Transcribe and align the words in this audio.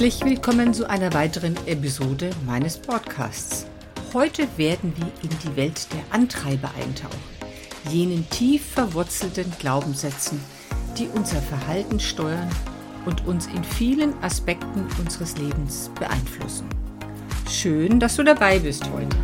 Herzlich 0.00 0.24
willkommen 0.24 0.72
zu 0.72 0.88
einer 0.88 1.12
weiteren 1.12 1.54
Episode 1.66 2.30
meines 2.46 2.78
Podcasts. 2.78 3.66
Heute 4.14 4.48
werden 4.56 4.94
wir 4.96 5.12
in 5.22 5.28
die 5.44 5.56
Welt 5.56 5.92
der 5.92 6.00
Antreiber 6.08 6.70
eintauchen, 6.74 7.20
jenen 7.90 8.26
tief 8.30 8.64
verwurzelten 8.64 9.52
Glaubenssätzen, 9.58 10.40
die 10.96 11.06
unser 11.08 11.42
Verhalten 11.42 12.00
steuern 12.00 12.48
und 13.04 13.26
uns 13.26 13.46
in 13.48 13.62
vielen 13.62 14.14
Aspekten 14.22 14.86
unseres 14.98 15.36
Lebens 15.36 15.90
beeinflussen. 16.00 16.66
Schön, 17.46 18.00
dass 18.00 18.16
du 18.16 18.22
dabei 18.22 18.58
bist 18.58 18.90
heute. 18.90 19.14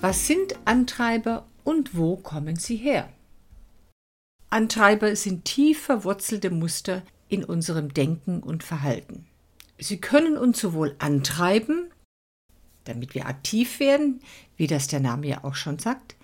Was 0.00 0.26
sind 0.26 0.56
Antreiber 0.64 1.46
und 1.62 1.96
wo 1.96 2.16
kommen 2.16 2.56
sie 2.56 2.74
her? 2.74 3.08
Antreiber 4.50 5.14
sind 5.14 5.44
tief 5.44 5.82
verwurzelte 5.82 6.50
Muster 6.50 7.02
in 7.28 7.44
unserem 7.44 7.92
Denken 7.92 8.42
und 8.42 8.62
Verhalten. 8.64 9.26
Sie 9.78 10.00
können 10.00 10.36
uns 10.36 10.60
sowohl 10.60 10.96
antreiben, 10.98 11.90
damit 12.84 13.14
wir 13.14 13.26
aktiv 13.26 13.78
werden, 13.80 14.20
wie 14.56 14.66
das 14.66 14.88
der 14.88 15.00
Name 15.00 15.26
ja 15.26 15.44
auch 15.44 15.54
schon 15.54 15.78
sagt, 15.78 16.16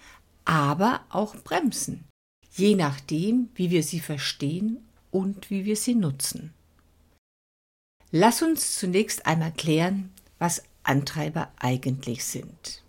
aber 0.45 1.05
auch 1.11 1.37
bremsen, 1.37 2.05
je 2.51 2.75
nachdem, 2.75 3.51
wie 3.55 3.71
wir 3.71 3.83
sie 3.83 4.01
verstehen 4.01 4.79
und 5.11 5.51
wie 5.51 5.65
wir 5.65 5.77
sie 5.77 5.95
nutzen. 5.95 6.53
Lass 8.11 8.43
uns 8.43 8.79
zunächst 8.79 9.27
einmal 9.27 9.53
klären, 9.53 10.13
was 10.39 10.63
Antreiber 10.83 11.53
eigentlich 11.59 12.25
sind. 12.25 12.84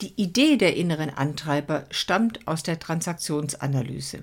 Die 0.00 0.12
Idee 0.20 0.56
der 0.56 0.76
inneren 0.76 1.10
Antreiber 1.10 1.86
stammt 1.90 2.46
aus 2.46 2.62
der 2.62 2.78
Transaktionsanalyse. 2.78 4.22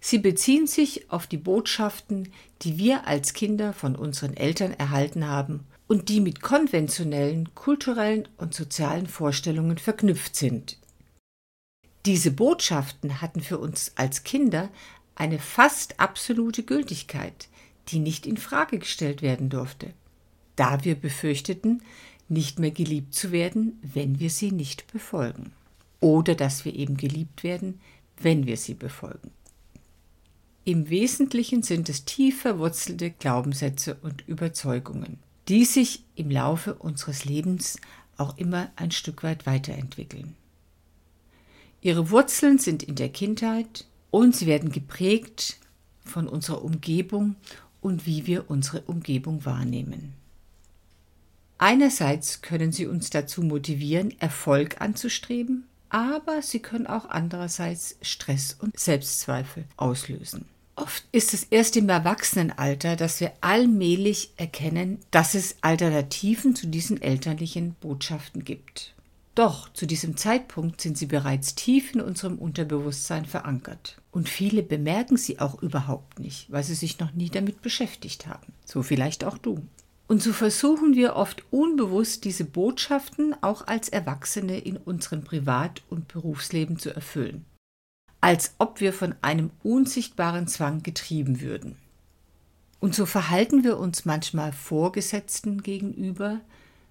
Sie 0.00 0.18
beziehen 0.18 0.66
sich 0.66 1.10
auf 1.10 1.26
die 1.26 1.36
Botschaften, 1.36 2.32
die 2.62 2.78
wir 2.78 3.06
als 3.06 3.32
Kinder 3.32 3.72
von 3.72 3.96
unseren 3.96 4.34
Eltern 4.34 4.72
erhalten 4.72 5.26
haben 5.26 5.66
und 5.88 6.08
die 6.08 6.20
mit 6.20 6.40
konventionellen, 6.40 7.54
kulturellen 7.54 8.28
und 8.38 8.54
sozialen 8.54 9.06
Vorstellungen 9.06 9.78
verknüpft 9.78 10.36
sind. 10.36 10.78
Diese 12.06 12.30
Botschaften 12.30 13.20
hatten 13.20 13.40
für 13.40 13.58
uns 13.58 13.92
als 13.96 14.24
Kinder 14.24 14.70
eine 15.14 15.38
fast 15.38 16.00
absolute 16.00 16.62
Gültigkeit, 16.62 17.48
die 17.88 17.98
nicht 17.98 18.26
in 18.26 18.38
Frage 18.38 18.78
gestellt 18.78 19.20
werden 19.20 19.50
durfte, 19.50 19.92
da 20.56 20.84
wir 20.84 20.94
befürchteten, 20.94 21.82
nicht 22.30 22.58
mehr 22.58 22.70
geliebt 22.70 23.14
zu 23.14 23.32
werden, 23.32 23.78
wenn 23.82 24.20
wir 24.20 24.30
sie 24.30 24.52
nicht 24.52 24.90
befolgen. 24.92 25.52
Oder 26.00 26.34
dass 26.34 26.64
wir 26.64 26.74
eben 26.74 26.96
geliebt 26.96 27.42
werden, 27.42 27.80
wenn 28.16 28.46
wir 28.46 28.56
sie 28.56 28.74
befolgen. 28.74 29.30
Im 30.64 30.88
Wesentlichen 30.90 31.62
sind 31.62 31.88
es 31.88 32.04
tief 32.04 32.42
verwurzelte 32.42 33.10
Glaubenssätze 33.10 33.96
und 34.02 34.26
Überzeugungen, 34.28 35.18
die 35.48 35.64
sich 35.64 36.04
im 36.14 36.30
Laufe 36.30 36.74
unseres 36.74 37.24
Lebens 37.24 37.78
auch 38.16 38.36
immer 38.36 38.70
ein 38.76 38.90
Stück 38.90 39.22
weit 39.22 39.46
weiterentwickeln. 39.46 40.36
Ihre 41.80 42.10
Wurzeln 42.10 42.58
sind 42.58 42.82
in 42.82 42.94
der 42.94 43.08
Kindheit 43.08 43.86
und 44.10 44.36
sie 44.36 44.46
werden 44.46 44.70
geprägt 44.70 45.58
von 46.04 46.28
unserer 46.28 46.62
Umgebung 46.62 47.36
und 47.80 48.04
wie 48.06 48.26
wir 48.26 48.50
unsere 48.50 48.82
Umgebung 48.82 49.44
wahrnehmen. 49.46 50.19
Einerseits 51.62 52.40
können 52.40 52.72
sie 52.72 52.86
uns 52.86 53.10
dazu 53.10 53.42
motivieren, 53.42 54.18
Erfolg 54.18 54.80
anzustreben, 54.80 55.66
aber 55.90 56.40
sie 56.40 56.60
können 56.60 56.86
auch 56.86 57.10
andererseits 57.10 57.98
Stress 58.00 58.56
und 58.58 58.80
Selbstzweifel 58.80 59.66
auslösen. 59.76 60.46
Oft 60.74 61.04
ist 61.12 61.34
es 61.34 61.44
erst 61.44 61.76
im 61.76 61.90
Erwachsenenalter, 61.90 62.96
dass 62.96 63.20
wir 63.20 63.32
allmählich 63.42 64.30
erkennen, 64.38 65.00
dass 65.10 65.34
es 65.34 65.56
Alternativen 65.60 66.56
zu 66.56 66.66
diesen 66.66 67.02
elterlichen 67.02 67.74
Botschaften 67.74 68.42
gibt. 68.42 68.94
Doch 69.34 69.70
zu 69.74 69.84
diesem 69.84 70.16
Zeitpunkt 70.16 70.80
sind 70.80 70.96
sie 70.96 71.04
bereits 71.04 71.56
tief 71.56 71.94
in 71.94 72.00
unserem 72.00 72.38
Unterbewusstsein 72.38 73.26
verankert. 73.26 74.00
Und 74.12 74.30
viele 74.30 74.62
bemerken 74.62 75.18
sie 75.18 75.40
auch 75.40 75.60
überhaupt 75.60 76.20
nicht, 76.20 76.50
weil 76.50 76.64
sie 76.64 76.74
sich 76.74 76.98
noch 77.00 77.12
nie 77.12 77.28
damit 77.28 77.60
beschäftigt 77.60 78.26
haben. 78.26 78.54
So 78.64 78.82
vielleicht 78.82 79.24
auch 79.24 79.36
du. 79.36 79.60
Und 80.10 80.24
so 80.24 80.32
versuchen 80.32 80.96
wir 80.96 81.14
oft 81.14 81.44
unbewusst 81.52 82.24
diese 82.24 82.44
Botschaften 82.44 83.32
auch 83.42 83.68
als 83.68 83.88
Erwachsene 83.88 84.58
in 84.58 84.76
unserem 84.76 85.22
Privat- 85.22 85.82
und 85.88 86.08
Berufsleben 86.08 86.80
zu 86.80 86.92
erfüllen, 86.92 87.44
als 88.20 88.56
ob 88.58 88.80
wir 88.80 88.92
von 88.92 89.14
einem 89.22 89.52
unsichtbaren 89.62 90.48
Zwang 90.48 90.82
getrieben 90.82 91.40
würden. 91.40 91.76
Und 92.80 92.96
so 92.96 93.06
verhalten 93.06 93.62
wir 93.62 93.78
uns 93.78 94.04
manchmal 94.04 94.52
Vorgesetzten 94.52 95.62
gegenüber, 95.62 96.40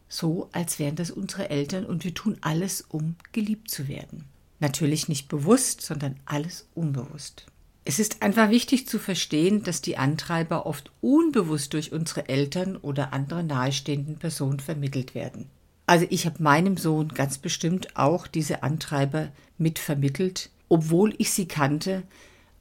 so 0.08 0.48
als 0.54 0.80
wären 0.80 0.96
das 0.96 1.12
unsere 1.12 1.50
Eltern 1.50 1.86
und 1.86 2.06
wir 2.06 2.14
tun 2.14 2.38
alles, 2.40 2.86
um 2.88 3.18
geliebt 3.34 3.70
zu 3.70 3.90
werden. 3.90 4.24
Natürlich 4.62 5.10
nicht 5.10 5.28
bewusst, 5.28 5.82
sondern 5.82 6.16
alles 6.24 6.70
unbewusst. 6.74 7.48
Es 7.90 7.98
ist 7.98 8.22
einfach 8.22 8.52
wichtig 8.52 8.88
zu 8.88 9.00
verstehen, 9.00 9.64
dass 9.64 9.82
die 9.82 9.98
Antreiber 9.98 10.68
oft 10.68 10.92
unbewusst 11.02 11.74
durch 11.74 11.92
unsere 11.92 12.30
Eltern 12.30 12.78
oder 12.78 13.14
andere 13.14 13.44
nahestehenden 13.44 14.20
Personen 14.20 14.60
vermittelt 14.60 15.16
werden. 15.16 15.50
Also 15.88 16.06
ich 16.12 16.28
habe 16.28 16.44
meinem 16.44 16.78
Sohn 16.78 17.08
ganz 17.08 17.40
bestimmt 17.40 17.98
auch 17.98 18.28
diese 18.28 18.62
Antreiber 18.62 19.30
mitvermittelt, 19.58 20.52
obwohl 20.70 21.16
ich 21.18 21.32
sie 21.32 21.48
kannte, 21.48 22.04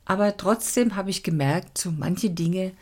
aber 0.06 0.34
trotzdem 0.38 0.96
habe 0.96 1.10
ich 1.10 1.22
gemerkt, 1.22 1.76
so 1.76 1.90
manche 1.90 2.30
Dinge, 2.30 2.72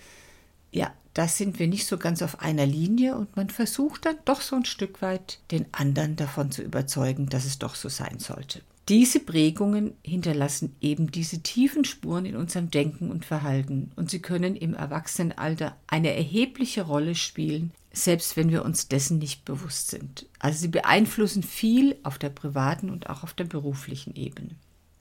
ja, 0.70 0.92
da 1.14 1.26
sind 1.26 1.58
wir 1.58 1.66
nicht 1.66 1.88
so 1.88 1.98
ganz 1.98 2.22
auf 2.22 2.42
einer 2.42 2.64
Linie 2.64 3.16
und 3.16 3.34
man 3.34 3.50
versucht 3.50 4.06
dann 4.06 4.18
doch 4.24 4.40
so 4.40 4.54
ein 4.54 4.66
Stück 4.66 5.02
weit 5.02 5.40
den 5.50 5.66
anderen 5.72 6.14
davon 6.14 6.52
zu 6.52 6.62
überzeugen, 6.62 7.28
dass 7.28 7.44
es 7.44 7.58
doch 7.58 7.74
so 7.74 7.88
sein 7.88 8.20
sollte. 8.20 8.62
Diese 8.88 9.18
Prägungen 9.18 9.94
hinterlassen 10.04 10.76
eben 10.80 11.10
diese 11.10 11.40
tiefen 11.42 11.84
Spuren 11.84 12.24
in 12.24 12.36
unserem 12.36 12.70
Denken 12.70 13.10
und 13.10 13.24
Verhalten 13.24 13.90
und 13.96 14.10
sie 14.10 14.22
können 14.22 14.54
im 14.54 14.74
Erwachsenenalter 14.74 15.76
eine 15.88 16.14
erhebliche 16.14 16.82
Rolle 16.82 17.16
spielen, 17.16 17.72
selbst 17.92 18.36
wenn 18.36 18.50
wir 18.50 18.64
uns 18.64 18.86
dessen 18.86 19.18
nicht 19.18 19.44
bewusst 19.44 19.88
sind. 19.88 20.26
Also 20.38 20.60
sie 20.60 20.68
beeinflussen 20.68 21.42
viel 21.42 21.96
auf 22.04 22.18
der 22.18 22.28
privaten 22.28 22.90
und 22.90 23.10
auch 23.10 23.24
auf 23.24 23.32
der 23.32 23.44
beruflichen 23.44 24.14
Ebene. 24.14 24.50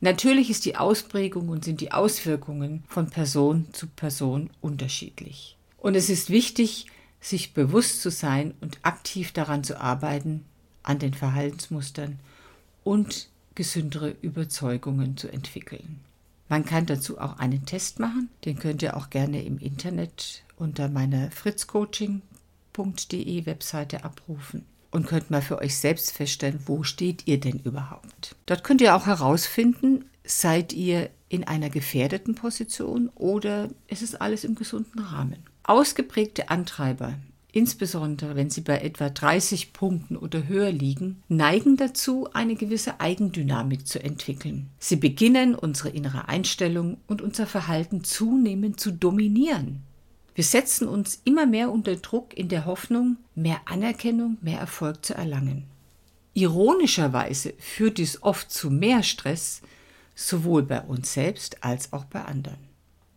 Natürlich 0.01 0.49
ist 0.49 0.65
die 0.65 0.77
Ausprägung 0.77 1.49
und 1.49 1.63
sind 1.63 1.79
die 1.79 1.91
Auswirkungen 1.91 2.83
von 2.87 3.11
Person 3.11 3.67
zu 3.71 3.85
Person 3.85 4.49
unterschiedlich. 4.61 5.57
Und 5.77 5.95
es 5.95 6.09
ist 6.09 6.31
wichtig, 6.31 6.87
sich 7.21 7.53
bewusst 7.53 8.01
zu 8.01 8.09
sein 8.09 8.55
und 8.61 8.79
aktiv 8.81 9.31
daran 9.31 9.63
zu 9.63 9.79
arbeiten, 9.79 10.43
an 10.81 10.97
den 10.97 11.13
Verhaltensmustern 11.13 12.19
und 12.83 13.29
gesündere 13.55 14.15
Überzeugungen 14.21 15.17
zu 15.17 15.31
entwickeln. 15.31 16.01
Man 16.47 16.65
kann 16.65 16.85
dazu 16.85 17.19
auch 17.19 17.39
einen 17.39 17.65
Test 17.65 17.99
machen, 17.99 18.29
den 18.45 18.59
könnt 18.59 18.83
ihr 18.83 18.95
auch 18.95 19.09
gerne 19.09 19.43
im 19.43 19.57
Internet 19.57 20.43
unter 20.57 20.89
meiner 20.89 21.31
fritzcoaching.de 21.31 23.45
Webseite 23.45 24.03
abrufen 24.03 24.65
und 24.91 25.07
könnt 25.07 25.31
mal 25.31 25.41
für 25.41 25.59
euch 25.59 25.77
selbst 25.77 26.11
feststellen, 26.11 26.59
wo 26.67 26.83
steht 26.83 27.27
ihr 27.27 27.39
denn 27.39 27.59
überhaupt. 27.59 28.35
Dort 28.45 28.63
könnt 28.63 28.81
ihr 28.81 28.95
auch 28.95 29.07
herausfinden, 29.07 30.05
seid 30.23 30.71
ihr 30.71 31.09
in 31.27 31.43
einer 31.43 31.69
gefährdeten 31.69 32.35
Position 32.35 33.09
oder 33.15 33.69
ist 33.87 34.03
es 34.03 34.15
alles 34.15 34.43
im 34.43 34.55
gesunden 34.55 34.99
Rahmen. 34.99 35.43
Ausgeprägte 35.63 36.49
Antreiber 36.49 37.15
insbesondere 37.55 38.35
wenn 38.35 38.49
sie 38.49 38.61
bei 38.61 38.79
etwa 38.79 39.09
30 39.09 39.71
Punkten 39.71 40.17
oder 40.17 40.45
höher 40.45 40.71
liegen, 40.71 41.23
neigen 41.29 41.77
dazu, 41.77 42.27
eine 42.33 42.55
gewisse 42.55 42.99
Eigendynamik 42.99 43.87
zu 43.87 44.03
entwickeln. 44.03 44.69
Sie 44.77 44.97
beginnen, 44.97 45.55
unsere 45.55 45.89
innere 45.89 46.27
Einstellung 46.27 46.97
und 47.07 47.21
unser 47.21 47.47
Verhalten 47.47 48.03
zunehmend 48.03 48.81
zu 48.81 48.91
dominieren. 48.91 49.83
Wir 50.35 50.43
setzen 50.43 50.85
uns 50.85 51.21
immer 51.23 51.45
mehr 51.45 51.71
unter 51.71 51.95
Druck 51.95 52.37
in 52.37 52.49
der 52.49 52.65
Hoffnung, 52.65 53.15
mehr 53.35 53.61
Anerkennung, 53.63 54.37
mehr 54.41 54.59
Erfolg 54.59 55.05
zu 55.05 55.13
erlangen. 55.13 55.63
Ironischerweise 56.33 57.53
führt 57.57 57.99
dies 57.99 58.21
oft 58.21 58.51
zu 58.51 58.69
mehr 58.69 59.01
Stress, 59.01 59.61
sowohl 60.13 60.63
bei 60.63 60.81
uns 60.81 61.13
selbst 61.13 61.63
als 61.63 61.93
auch 61.93 62.03
bei 62.03 62.21
anderen 62.25 62.64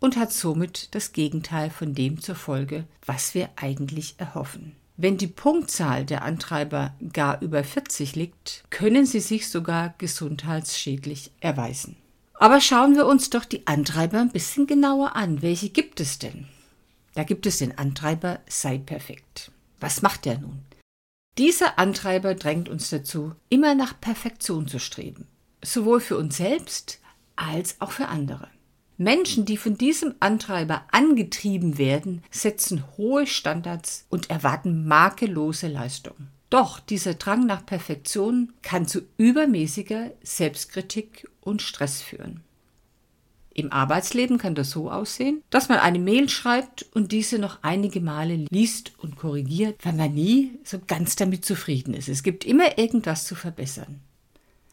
und 0.00 0.16
hat 0.16 0.32
somit 0.32 0.94
das 0.94 1.12
Gegenteil 1.12 1.70
von 1.70 1.94
dem 1.94 2.20
zur 2.20 2.34
Folge, 2.34 2.84
was 3.04 3.34
wir 3.34 3.50
eigentlich 3.56 4.14
erhoffen. 4.18 4.76
Wenn 4.96 5.16
die 5.16 5.28
Punktzahl 5.28 6.04
der 6.04 6.22
Antreiber 6.22 6.94
gar 7.12 7.40
über 7.40 7.62
40 7.62 8.16
liegt, 8.16 8.64
können 8.70 9.06
sie 9.06 9.20
sich 9.20 9.48
sogar 9.48 9.94
gesundheitsschädlich 9.98 11.30
erweisen. 11.40 11.96
Aber 12.34 12.60
schauen 12.60 12.96
wir 12.96 13.06
uns 13.06 13.30
doch 13.30 13.44
die 13.44 13.66
Antreiber 13.66 14.20
ein 14.20 14.30
bisschen 14.30 14.66
genauer 14.66 15.16
an. 15.16 15.42
Welche 15.42 15.70
gibt 15.70 16.00
es 16.00 16.18
denn? 16.18 16.46
Da 17.14 17.24
gibt 17.24 17.46
es 17.46 17.58
den 17.58 17.78
Antreiber 17.78 18.40
sei 18.48 18.78
perfekt. 18.78 19.50
Was 19.80 20.02
macht 20.02 20.24
der 20.24 20.38
nun? 20.38 20.62
Dieser 21.36 21.78
Antreiber 21.78 22.34
drängt 22.34 22.68
uns 22.68 22.90
dazu, 22.90 23.32
immer 23.48 23.76
nach 23.76 24.00
Perfektion 24.00 24.66
zu 24.66 24.80
streben, 24.80 25.28
sowohl 25.62 26.00
für 26.00 26.16
uns 26.16 26.36
selbst 26.36 27.00
als 27.36 27.80
auch 27.80 27.92
für 27.92 28.08
andere. 28.08 28.48
Menschen, 28.98 29.44
die 29.44 29.56
von 29.56 29.78
diesem 29.78 30.16
Antreiber 30.18 30.82
angetrieben 30.90 31.78
werden, 31.78 32.22
setzen 32.30 32.84
hohe 32.96 33.26
Standards 33.26 34.06
und 34.10 34.28
erwarten 34.28 34.86
makellose 34.86 35.68
Leistung. 35.68 36.16
Doch 36.50 36.80
dieser 36.80 37.14
Drang 37.14 37.46
nach 37.46 37.64
Perfektion 37.64 38.52
kann 38.62 38.88
zu 38.88 39.02
übermäßiger 39.16 40.10
Selbstkritik 40.22 41.28
und 41.40 41.62
Stress 41.62 42.02
führen. 42.02 42.40
Im 43.54 43.72
Arbeitsleben 43.72 44.38
kann 44.38 44.54
das 44.54 44.70
so 44.70 44.90
aussehen, 44.90 45.42
dass 45.50 45.68
man 45.68 45.78
eine 45.78 45.98
Mail 45.98 46.28
schreibt 46.28 46.86
und 46.94 47.12
diese 47.12 47.38
noch 47.38 47.58
einige 47.62 48.00
Male 48.00 48.46
liest 48.50 48.92
und 48.98 49.16
korrigiert, 49.16 49.84
weil 49.84 49.94
man 49.94 50.14
nie 50.14 50.58
so 50.64 50.78
ganz 50.86 51.16
damit 51.16 51.44
zufrieden 51.44 51.92
ist. 51.92 52.08
Es 52.08 52.22
gibt 52.22 52.44
immer 52.44 52.78
irgendwas 52.78 53.26
zu 53.26 53.34
verbessern. 53.34 54.00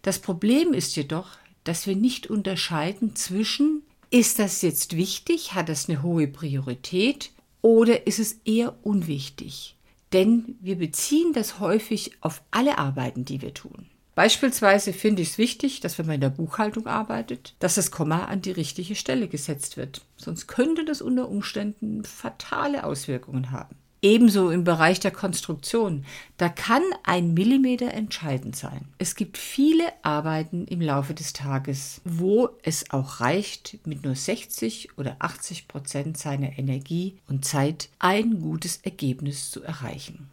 Das 0.04 0.20
Problem 0.20 0.74
ist 0.74 0.96
jedoch, 0.96 1.30
dass 1.64 1.88
wir 1.88 1.96
nicht 1.96 2.28
unterscheiden 2.28 3.16
zwischen, 3.16 3.82
ist 4.10 4.40
das 4.40 4.62
jetzt 4.62 4.96
wichtig, 4.96 5.54
hat 5.54 5.70
das 5.70 5.90
eine 5.90 6.04
hohe 6.04 6.28
Priorität 6.28 7.32
oder 7.62 8.08
ist 8.08 8.20
es 8.20 8.40
eher 8.46 8.76
unwichtig? 8.84 9.76
Denn 10.14 10.56
wir 10.62 10.78
beziehen 10.78 11.34
das 11.34 11.60
häufig 11.60 12.12
auf 12.22 12.42
alle 12.52 12.78
Arbeiten, 12.78 13.26
die 13.26 13.42
wir 13.42 13.54
tun. 13.54 13.90
Beispielsweise 14.16 14.94
finde 14.94 15.22
ich 15.22 15.32
es 15.32 15.38
wichtig, 15.38 15.82
dass 15.82 15.98
wenn 16.00 16.06
man 16.06 16.16
in 16.16 16.22
der 16.22 16.30
Buchhaltung 16.30 16.88
arbeitet, 16.88 17.54
dass 17.60 17.76
das 17.76 17.92
Komma 17.92 18.26
an 18.26 18.42
die 18.42 18.52
richtige 18.52 18.96
Stelle 18.96 19.28
gesetzt 19.28 19.76
wird. 19.76 20.02
Sonst 20.16 20.48
könnte 20.48 20.86
das 20.86 21.02
unter 21.02 21.28
Umständen 21.28 22.06
fatale 22.06 22.86
Auswirkungen 22.86 23.52
haben. 23.52 23.76
Ebenso 24.06 24.52
im 24.52 24.64
Bereich 24.64 25.00
der 25.00 25.10
Konstruktion. 25.10 26.06
Da 26.38 26.48
kann 26.48 26.84
ein 27.02 27.34
Millimeter 27.34 27.92
entscheidend 27.92 28.56
sein. 28.56 28.86
Es 29.00 29.16
gibt 29.16 29.36
viele 29.36 29.84
Arbeiten 30.04 30.68
im 30.68 30.80
Laufe 30.80 31.16
des 31.16 31.34
Tages, 31.34 32.02
wo 32.06 32.50
es 32.62 32.92
auch 32.92 33.20
reicht, 33.20 33.80
mit 33.88 34.04
nur 34.04 34.14
60 34.14 34.96
oder 35.00 35.16
80 35.18 35.68
Prozent 35.68 36.20
seiner 36.20 36.60
Energie 36.60 37.18
und 37.28 37.46
Zeit 37.46 37.90
ein 37.98 38.42
gutes 38.42 38.78
Ergebnis 38.84 39.50
zu 39.50 39.64
erreichen. 39.64 40.30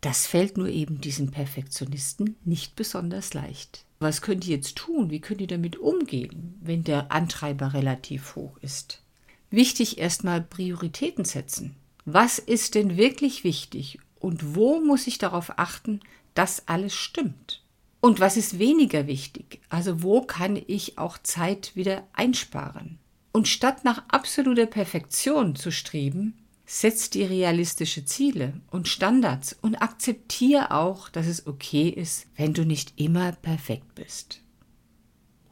Das 0.00 0.26
fällt 0.26 0.56
nur 0.58 0.66
eben 0.66 1.00
diesen 1.00 1.30
Perfektionisten 1.30 2.34
nicht 2.44 2.74
besonders 2.74 3.32
leicht. 3.32 3.84
Was 4.00 4.22
könnt 4.22 4.44
ihr 4.44 4.56
jetzt 4.56 4.74
tun? 4.74 5.10
Wie 5.10 5.20
könnt 5.20 5.40
ihr 5.40 5.46
damit 5.46 5.76
umgehen, 5.76 6.58
wenn 6.60 6.82
der 6.82 7.12
Antreiber 7.12 7.74
relativ 7.74 8.34
hoch 8.34 8.56
ist? 8.60 9.02
Wichtig 9.50 9.98
erstmal 9.98 10.40
Prioritäten 10.40 11.24
setzen. 11.24 11.76
Was 12.04 12.38
ist 12.38 12.74
denn 12.74 12.96
wirklich 12.96 13.44
wichtig 13.44 13.98
und 14.20 14.54
wo 14.54 14.80
muss 14.80 15.06
ich 15.06 15.18
darauf 15.18 15.58
achten, 15.58 16.00
dass 16.34 16.68
alles 16.68 16.94
stimmt? 16.94 17.62
Und 18.00 18.20
was 18.20 18.36
ist 18.36 18.58
weniger 18.58 19.06
wichtig? 19.06 19.60
Also 19.70 20.02
wo 20.02 20.20
kann 20.20 20.60
ich 20.66 20.98
auch 20.98 21.16
Zeit 21.18 21.74
wieder 21.74 22.06
einsparen? 22.12 22.98
Und 23.32 23.48
statt 23.48 23.84
nach 23.84 24.02
absoluter 24.08 24.66
Perfektion 24.66 25.56
zu 25.56 25.70
streben, 25.70 26.44
Setz 26.66 27.10
dir 27.10 27.28
realistische 27.28 28.06
Ziele 28.06 28.54
und 28.70 28.88
Standards 28.88 29.54
und 29.60 29.76
akzeptiere 29.76 30.70
auch, 30.70 31.10
dass 31.10 31.26
es 31.26 31.46
okay 31.46 31.88
ist, 31.88 32.26
wenn 32.36 32.54
du 32.54 32.64
nicht 32.64 32.94
immer 32.96 33.32
perfekt 33.32 33.94
bist. 33.94 34.40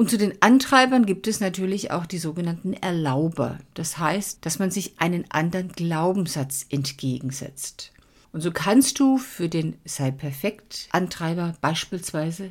Und 0.03 0.11
zu 0.11 0.19
den 0.19 0.43
Antreibern 0.43 1.07
gibt 1.07 1.29
es 1.29 1.39
natürlich 1.39 1.93
auch 1.93 2.07
die 2.07 2.19
sogenannten 2.19 2.73
Erlauber. 2.73 3.61
Das 3.75 3.99
heißt, 3.99 4.45
dass 4.45 4.59
man 4.59 4.73
sich 4.73 4.99
einen 4.99 5.31
anderen 5.31 5.69
Glaubenssatz 5.69 6.67
entgegensetzt. 6.71 7.93
Und 8.33 8.41
so 8.41 8.51
kannst 8.51 8.99
du 8.99 9.17
für 9.17 9.49
den 9.49 9.77
Sei 9.85 10.11
perfekt 10.11 10.89
Antreiber 10.91 11.55
beispielsweise 11.61 12.51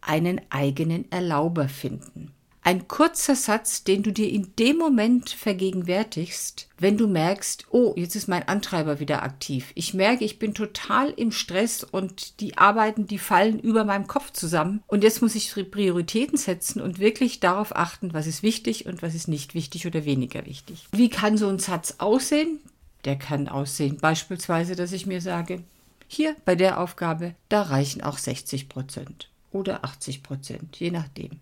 einen 0.00 0.42
eigenen 0.50 1.10
Erlauber 1.10 1.68
finden. 1.68 2.30
Ein 2.64 2.86
kurzer 2.86 3.34
Satz, 3.34 3.82
den 3.82 4.04
du 4.04 4.12
dir 4.12 4.30
in 4.30 4.54
dem 4.56 4.78
Moment 4.78 5.30
vergegenwärtigst, 5.30 6.68
wenn 6.78 6.96
du 6.96 7.08
merkst, 7.08 7.66
oh, 7.70 7.92
jetzt 7.96 8.14
ist 8.14 8.28
mein 8.28 8.46
Antreiber 8.46 9.00
wieder 9.00 9.24
aktiv. 9.24 9.72
Ich 9.74 9.94
merke, 9.94 10.24
ich 10.24 10.38
bin 10.38 10.54
total 10.54 11.10
im 11.10 11.32
Stress 11.32 11.82
und 11.82 12.38
die 12.38 12.58
Arbeiten, 12.58 13.08
die 13.08 13.18
fallen 13.18 13.58
über 13.58 13.84
meinem 13.84 14.06
Kopf 14.06 14.30
zusammen. 14.30 14.80
Und 14.86 15.02
jetzt 15.02 15.22
muss 15.22 15.34
ich 15.34 15.52
Prioritäten 15.72 16.38
setzen 16.38 16.80
und 16.80 17.00
wirklich 17.00 17.40
darauf 17.40 17.74
achten, 17.74 18.14
was 18.14 18.28
ist 18.28 18.44
wichtig 18.44 18.86
und 18.86 19.02
was 19.02 19.16
ist 19.16 19.26
nicht 19.26 19.54
wichtig 19.54 19.88
oder 19.88 20.04
weniger 20.04 20.46
wichtig. 20.46 20.86
Wie 20.92 21.10
kann 21.10 21.36
so 21.36 21.48
ein 21.48 21.58
Satz 21.58 21.96
aussehen? 21.98 22.60
Der 23.04 23.16
kann 23.16 23.48
aussehen 23.48 23.98
beispielsweise, 24.00 24.76
dass 24.76 24.92
ich 24.92 25.06
mir 25.06 25.20
sage, 25.20 25.64
hier 26.06 26.36
bei 26.44 26.54
der 26.54 26.78
Aufgabe, 26.78 27.34
da 27.48 27.62
reichen 27.62 28.02
auch 28.02 28.18
60 28.18 28.68
Prozent 28.68 29.30
oder 29.50 29.84
80 29.84 30.22
Prozent, 30.22 30.76
je 30.78 30.92
nachdem. 30.92 31.40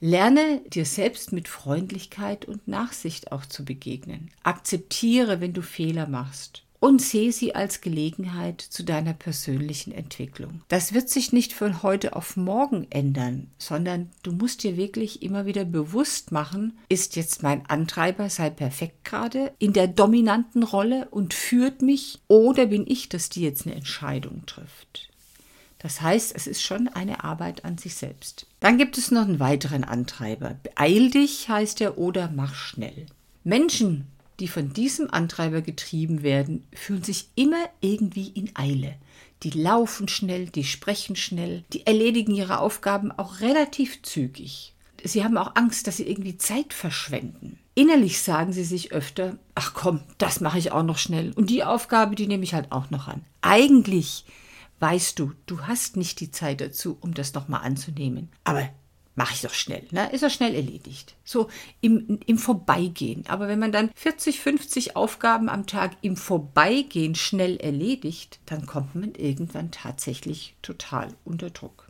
Lerne 0.00 0.62
dir 0.66 0.86
selbst 0.86 1.30
mit 1.30 1.46
Freundlichkeit 1.46 2.46
und 2.46 2.66
Nachsicht 2.66 3.32
auch 3.32 3.44
zu 3.44 3.66
begegnen. 3.66 4.30
Akzeptiere, 4.42 5.42
wenn 5.42 5.52
du 5.52 5.60
Fehler 5.60 6.08
machst 6.08 6.62
und 6.80 7.02
sehe 7.02 7.30
sie 7.32 7.54
als 7.54 7.82
Gelegenheit 7.82 8.62
zu 8.62 8.82
deiner 8.82 9.12
persönlichen 9.12 9.92
Entwicklung. 9.92 10.62
Das 10.68 10.94
wird 10.94 11.10
sich 11.10 11.32
nicht 11.32 11.52
von 11.52 11.82
heute 11.82 12.16
auf 12.16 12.38
morgen 12.38 12.86
ändern, 12.88 13.48
sondern 13.58 14.08
du 14.22 14.32
musst 14.32 14.62
dir 14.62 14.78
wirklich 14.78 15.22
immer 15.22 15.44
wieder 15.44 15.66
bewusst 15.66 16.32
machen, 16.32 16.78
ist 16.88 17.16
jetzt 17.16 17.42
mein 17.42 17.66
Antreiber 17.66 18.30
sei 18.30 18.48
perfekt 18.48 19.04
gerade 19.04 19.52
in 19.58 19.74
der 19.74 19.86
dominanten 19.86 20.62
Rolle 20.62 21.08
und 21.10 21.34
führt 21.34 21.82
mich 21.82 22.20
oder 22.26 22.66
bin 22.66 22.86
ich, 22.86 23.10
dass 23.10 23.28
die 23.28 23.42
jetzt 23.42 23.66
eine 23.66 23.76
Entscheidung 23.76 24.46
trifft. 24.46 25.09
Das 25.82 26.02
heißt, 26.02 26.34
es 26.36 26.46
ist 26.46 26.62
schon 26.62 26.88
eine 26.88 27.24
Arbeit 27.24 27.64
an 27.64 27.78
sich 27.78 27.94
selbst. 27.94 28.46
Dann 28.60 28.76
gibt 28.76 28.98
es 28.98 29.10
noch 29.10 29.22
einen 29.22 29.40
weiteren 29.40 29.82
Antreiber. 29.82 30.56
Beeil 30.62 31.10
dich 31.10 31.48
heißt 31.48 31.80
er 31.80 31.96
oder 31.96 32.30
mach 32.34 32.54
schnell. 32.54 33.06
Menschen, 33.44 34.06
die 34.40 34.48
von 34.48 34.74
diesem 34.74 35.10
Antreiber 35.10 35.62
getrieben 35.62 36.22
werden, 36.22 36.66
fühlen 36.74 37.02
sich 37.02 37.28
immer 37.34 37.64
irgendwie 37.80 38.28
in 38.28 38.54
Eile. 38.54 38.96
Die 39.42 39.50
laufen 39.50 40.06
schnell, 40.08 40.46
die 40.46 40.64
sprechen 40.64 41.16
schnell, 41.16 41.64
die 41.72 41.86
erledigen 41.86 42.34
ihre 42.34 42.58
Aufgaben 42.58 43.10
auch 43.10 43.40
relativ 43.40 44.02
zügig. 44.02 44.74
Sie 45.02 45.24
haben 45.24 45.38
auch 45.38 45.56
Angst, 45.56 45.86
dass 45.86 45.96
sie 45.96 46.06
irgendwie 46.06 46.36
Zeit 46.36 46.74
verschwenden. 46.74 47.58
Innerlich 47.74 48.20
sagen 48.20 48.52
sie 48.52 48.64
sich 48.64 48.92
öfter, 48.92 49.38
ach 49.54 49.72
komm, 49.72 50.02
das 50.18 50.42
mache 50.42 50.58
ich 50.58 50.72
auch 50.72 50.82
noch 50.82 50.98
schnell. 50.98 51.32
Und 51.32 51.48
die 51.48 51.64
Aufgabe, 51.64 52.16
die 52.16 52.26
nehme 52.26 52.44
ich 52.44 52.52
halt 52.52 52.70
auch 52.70 52.90
noch 52.90 53.08
an. 53.08 53.24
Eigentlich 53.40 54.26
weißt 54.80 55.18
du, 55.18 55.32
du 55.46 55.66
hast 55.66 55.96
nicht 55.96 56.20
die 56.20 56.30
Zeit 56.30 56.60
dazu, 56.60 56.98
um 57.00 57.14
das 57.14 57.34
nochmal 57.34 57.62
anzunehmen. 57.62 58.30
Aber 58.44 58.68
mach 59.14 59.32
ich 59.32 59.42
doch 59.42 59.54
schnell, 59.54 59.86
ne? 59.90 60.10
Ist 60.12 60.22
doch 60.22 60.30
schnell 60.30 60.54
erledigt. 60.54 61.14
So 61.24 61.48
im, 61.80 62.20
im 62.26 62.38
Vorbeigehen. 62.38 63.24
Aber 63.28 63.48
wenn 63.48 63.58
man 63.58 63.72
dann 63.72 63.90
40, 63.94 64.40
50 64.40 64.96
Aufgaben 64.96 65.48
am 65.48 65.66
Tag 65.66 65.96
im 66.00 66.16
Vorbeigehen 66.16 67.14
schnell 67.14 67.56
erledigt, 67.58 68.40
dann 68.46 68.66
kommt 68.66 68.94
man 68.94 69.14
irgendwann 69.14 69.70
tatsächlich 69.70 70.56
total 70.62 71.08
unter 71.24 71.50
Druck. 71.50 71.88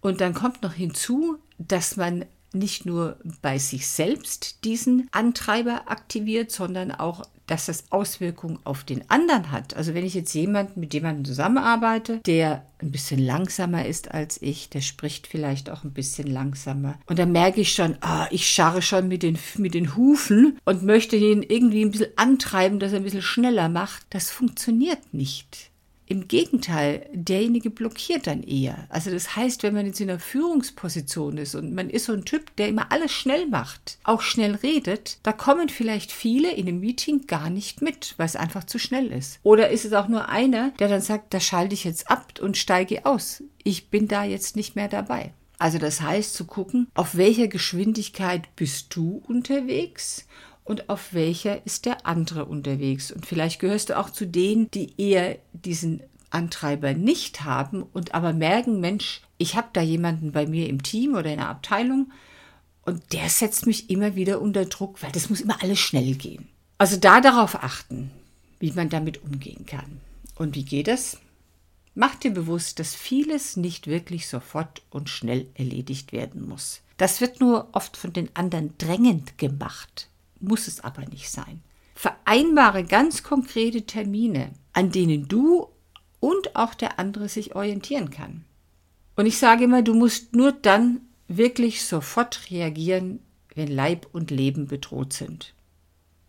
Und 0.00 0.20
dann 0.20 0.34
kommt 0.34 0.62
noch 0.62 0.74
hinzu, 0.74 1.38
dass 1.58 1.96
man 1.96 2.24
nicht 2.54 2.86
nur 2.86 3.16
bei 3.40 3.58
sich 3.58 3.86
selbst 3.86 4.64
diesen 4.64 5.08
Antreiber 5.12 5.90
aktiviert, 5.90 6.50
sondern 6.50 6.90
auch 6.92 7.24
dass 7.46 7.66
das 7.66 7.84
Auswirkungen 7.90 8.60
auf 8.64 8.84
den 8.84 9.08
anderen 9.10 9.50
hat. 9.50 9.76
Also 9.76 9.94
wenn 9.94 10.06
ich 10.06 10.14
jetzt 10.14 10.32
jemanden 10.32 10.80
mit 10.80 10.94
jemandem 10.94 11.24
zusammenarbeite, 11.24 12.18
der 12.24 12.64
ein 12.78 12.90
bisschen 12.90 13.20
langsamer 13.20 13.84
ist 13.84 14.10
als 14.10 14.40
ich, 14.40 14.70
der 14.70 14.80
spricht 14.80 15.26
vielleicht 15.26 15.68
auch 15.68 15.84
ein 15.84 15.92
bisschen 15.92 16.28
langsamer. 16.28 16.98
Und 17.06 17.18
dann 17.18 17.32
merke 17.32 17.60
ich 17.60 17.74
schon, 17.74 17.96
ah, 18.00 18.26
ich 18.30 18.48
scharre 18.48 18.80
schon 18.80 19.08
mit 19.08 19.22
den, 19.22 19.38
mit 19.56 19.74
den 19.74 19.96
Hufen 19.96 20.58
und 20.64 20.82
möchte 20.82 21.16
ihn 21.16 21.42
irgendwie 21.42 21.84
ein 21.84 21.90
bisschen 21.90 22.16
antreiben, 22.16 22.78
dass 22.78 22.92
er 22.92 22.98
ein 22.98 23.04
bisschen 23.04 23.22
schneller 23.22 23.68
macht. 23.68 24.06
Das 24.10 24.30
funktioniert 24.30 25.12
nicht. 25.12 25.71
Im 26.12 26.28
Gegenteil, 26.28 27.08
derjenige 27.14 27.70
blockiert 27.70 28.26
dann 28.26 28.42
eher. 28.42 28.86
Also 28.90 29.10
das 29.10 29.34
heißt, 29.34 29.62
wenn 29.62 29.72
man 29.72 29.86
jetzt 29.86 29.98
in 29.98 30.10
einer 30.10 30.20
Führungsposition 30.20 31.38
ist 31.38 31.54
und 31.54 31.74
man 31.74 31.88
ist 31.88 32.04
so 32.04 32.12
ein 32.12 32.26
Typ, 32.26 32.54
der 32.56 32.68
immer 32.68 32.92
alles 32.92 33.12
schnell 33.12 33.46
macht, 33.46 33.96
auch 34.04 34.20
schnell 34.20 34.56
redet, 34.56 35.16
da 35.22 35.32
kommen 35.32 35.70
vielleicht 35.70 36.12
viele 36.12 36.52
in 36.52 36.68
einem 36.68 36.80
Meeting 36.80 37.26
gar 37.26 37.48
nicht 37.48 37.80
mit, 37.80 38.12
weil 38.18 38.26
es 38.26 38.36
einfach 38.36 38.64
zu 38.64 38.78
schnell 38.78 39.10
ist. 39.10 39.40
Oder 39.42 39.70
ist 39.70 39.86
es 39.86 39.94
auch 39.94 40.06
nur 40.06 40.28
einer, 40.28 40.72
der 40.78 40.88
dann 40.88 41.00
sagt, 41.00 41.32
da 41.32 41.40
schalte 41.40 41.72
ich 41.72 41.84
jetzt 41.84 42.10
ab 42.10 42.34
und 42.42 42.58
steige 42.58 43.06
aus. 43.06 43.42
Ich 43.64 43.88
bin 43.88 44.06
da 44.06 44.22
jetzt 44.22 44.54
nicht 44.54 44.76
mehr 44.76 44.88
dabei. 44.88 45.32
Also 45.58 45.78
das 45.78 46.02
heißt 46.02 46.34
zu 46.34 46.44
gucken, 46.44 46.88
auf 46.92 47.16
welcher 47.16 47.48
Geschwindigkeit 47.48 48.54
bist 48.54 48.94
du 48.94 49.22
unterwegs 49.26 50.26
und 50.64 50.88
auf 50.88 51.12
welcher 51.12 51.64
ist 51.66 51.86
der 51.86 52.06
andere 52.06 52.44
unterwegs. 52.44 53.10
Und 53.10 53.26
vielleicht 53.26 53.60
gehörst 53.60 53.90
du 53.90 53.98
auch 53.98 54.10
zu 54.10 54.26
denen, 54.26 54.70
die 54.70 54.94
eher 55.00 55.38
diesen 55.52 56.02
Antreiber 56.30 56.94
nicht 56.94 57.44
haben 57.44 57.82
und 57.82 58.14
aber 58.14 58.32
merken, 58.32 58.80
Mensch, 58.80 59.22
ich 59.38 59.56
habe 59.56 59.68
da 59.72 59.80
jemanden 59.80 60.32
bei 60.32 60.46
mir 60.46 60.68
im 60.68 60.82
Team 60.82 61.14
oder 61.14 61.30
in 61.30 61.38
der 61.38 61.48
Abteilung 61.48 62.10
und 62.84 63.12
der 63.12 63.28
setzt 63.28 63.66
mich 63.66 63.90
immer 63.90 64.14
wieder 64.14 64.40
unter 64.40 64.64
Druck, 64.64 65.02
weil 65.02 65.12
das 65.12 65.30
muss 65.30 65.40
immer 65.40 65.62
alles 65.62 65.78
schnell 65.78 66.14
gehen. 66.14 66.48
Also 66.78 66.96
da 66.96 67.20
darauf 67.20 67.62
achten, 67.62 68.10
wie 68.58 68.72
man 68.72 68.88
damit 68.88 69.22
umgehen 69.22 69.66
kann. 69.66 70.00
Und 70.36 70.56
wie 70.56 70.64
geht 70.64 70.88
es? 70.88 71.18
Mach 71.94 72.14
dir 72.14 72.32
bewusst, 72.32 72.78
dass 72.78 72.94
vieles 72.94 73.56
nicht 73.56 73.86
wirklich 73.86 74.26
sofort 74.26 74.82
und 74.90 75.10
schnell 75.10 75.46
erledigt 75.54 76.12
werden 76.12 76.48
muss. 76.48 76.80
Das 76.96 77.20
wird 77.20 77.40
nur 77.40 77.68
oft 77.72 77.96
von 77.96 78.12
den 78.12 78.34
anderen 78.34 78.76
drängend 78.78 79.36
gemacht, 79.36 80.08
muss 80.42 80.68
es 80.68 80.82
aber 80.82 81.02
nicht 81.06 81.30
sein. 81.30 81.62
Vereinbare 81.94 82.84
ganz 82.84 83.22
konkrete 83.22 83.82
Termine, 83.82 84.52
an 84.72 84.90
denen 84.90 85.28
du 85.28 85.68
und 86.20 86.56
auch 86.56 86.74
der 86.74 86.98
andere 86.98 87.28
sich 87.28 87.54
orientieren 87.54 88.10
kann. 88.10 88.44
Und 89.16 89.26
ich 89.26 89.38
sage 89.38 89.64
immer, 89.64 89.82
du 89.82 89.94
musst 89.94 90.34
nur 90.34 90.52
dann 90.52 91.02
wirklich 91.28 91.84
sofort 91.84 92.50
reagieren, 92.50 93.20
wenn 93.54 93.68
Leib 93.68 94.06
und 94.12 94.30
Leben 94.30 94.66
bedroht 94.66 95.12
sind. 95.12 95.54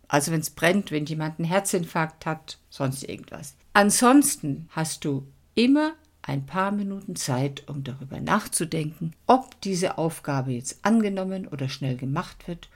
Also 0.08 0.32
wenn 0.32 0.40
es 0.40 0.50
brennt, 0.50 0.90
wenn 0.90 1.06
jemand 1.06 1.38
einen 1.38 1.48
Herzinfarkt 1.48 2.26
hat, 2.26 2.58
sonst 2.68 3.04
irgendwas. 3.04 3.54
Ansonsten 3.72 4.68
hast 4.70 5.04
du 5.04 5.26
immer 5.54 5.94
ein 6.22 6.46
paar 6.46 6.72
Minuten 6.72 7.16
Zeit, 7.16 7.68
um 7.68 7.84
darüber 7.84 8.20
nachzudenken, 8.20 9.12
ob 9.26 9.60
diese 9.62 9.98
Aufgabe 9.98 10.52
jetzt 10.52 10.84
angenommen 10.84 11.48
oder 11.48 11.68
schnell 11.68 11.96
gemacht 11.96 12.48
wird 12.48 12.68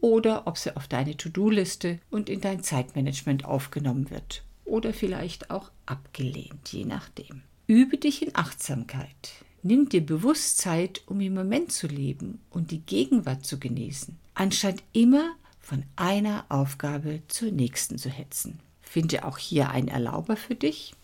oder 0.00 0.46
ob 0.46 0.58
sie 0.58 0.76
auf 0.76 0.88
deine 0.88 1.16
To-Do-Liste 1.16 1.98
und 2.10 2.28
in 2.28 2.40
dein 2.40 2.62
Zeitmanagement 2.62 3.44
aufgenommen 3.44 4.10
wird 4.10 4.44
oder 4.68 4.92
vielleicht 4.92 5.50
auch 5.50 5.70
abgelehnt, 5.86 6.72
je 6.72 6.84
nachdem. 6.84 7.42
Übe 7.66 7.98
dich 7.98 8.22
in 8.22 8.34
Achtsamkeit. 8.34 9.44
Nimm 9.62 9.88
dir 9.88 10.04
bewusst 10.04 10.58
Zeit, 10.58 11.02
um 11.06 11.20
im 11.20 11.34
Moment 11.34 11.72
zu 11.72 11.86
leben 11.86 12.40
und 12.50 12.70
die 12.70 12.80
Gegenwart 12.80 13.44
zu 13.44 13.58
genießen, 13.58 14.16
anstatt 14.34 14.82
immer 14.92 15.34
von 15.58 15.82
einer 15.96 16.46
Aufgabe 16.48 17.22
zur 17.28 17.50
nächsten 17.50 17.98
zu 17.98 18.08
hetzen. 18.08 18.60
Finde 18.80 19.24
auch 19.24 19.36
hier 19.36 19.70
ein 19.70 19.88
Erlauber 19.88 20.36
für 20.36 20.54
dich. 20.54 20.94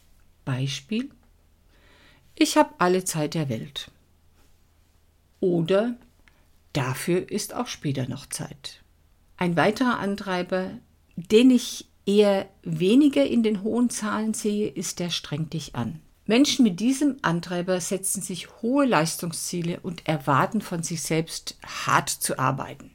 Beispiel. 0.45 1.11
Ich 2.37 2.57
habe 2.57 2.75
alle 2.79 3.05
Zeit 3.05 3.35
der 3.35 3.49
Welt. 3.49 3.91
Oder 5.41 5.97
dafür 6.73 7.31
ist 7.31 7.55
auch 7.55 7.67
später 7.67 8.09
noch 8.09 8.27
Zeit. 8.27 8.84
Ein 9.37 9.57
weiterer 9.57 9.99
Antreiber, 9.99 10.71
den 11.17 11.51
ich 11.51 11.87
eher 12.07 12.49
weniger 12.63 13.27
in 13.27 13.43
den 13.43 13.63
hohen 13.63 13.91
Zahlen 13.91 14.35
sehe, 14.35 14.69
ist 14.69 15.01
der 15.01 15.11
Streng 15.11 15.51
dich 15.51 15.75
an. 15.75 16.01
Menschen 16.27 16.63
mit 16.63 16.81
diesem 16.81 17.17
Antreiber 17.23 17.81
setzen 17.81 18.23
sich 18.23 18.63
hohe 18.63 18.87
Leistungsziele 18.87 19.81
und 19.81 20.07
erwarten 20.09 20.61
von 20.61 20.83
sich 20.83 21.03
selbst 21.03 21.59
hart 21.67 22.09
zu 22.09 22.39
arbeiten. 22.39 22.91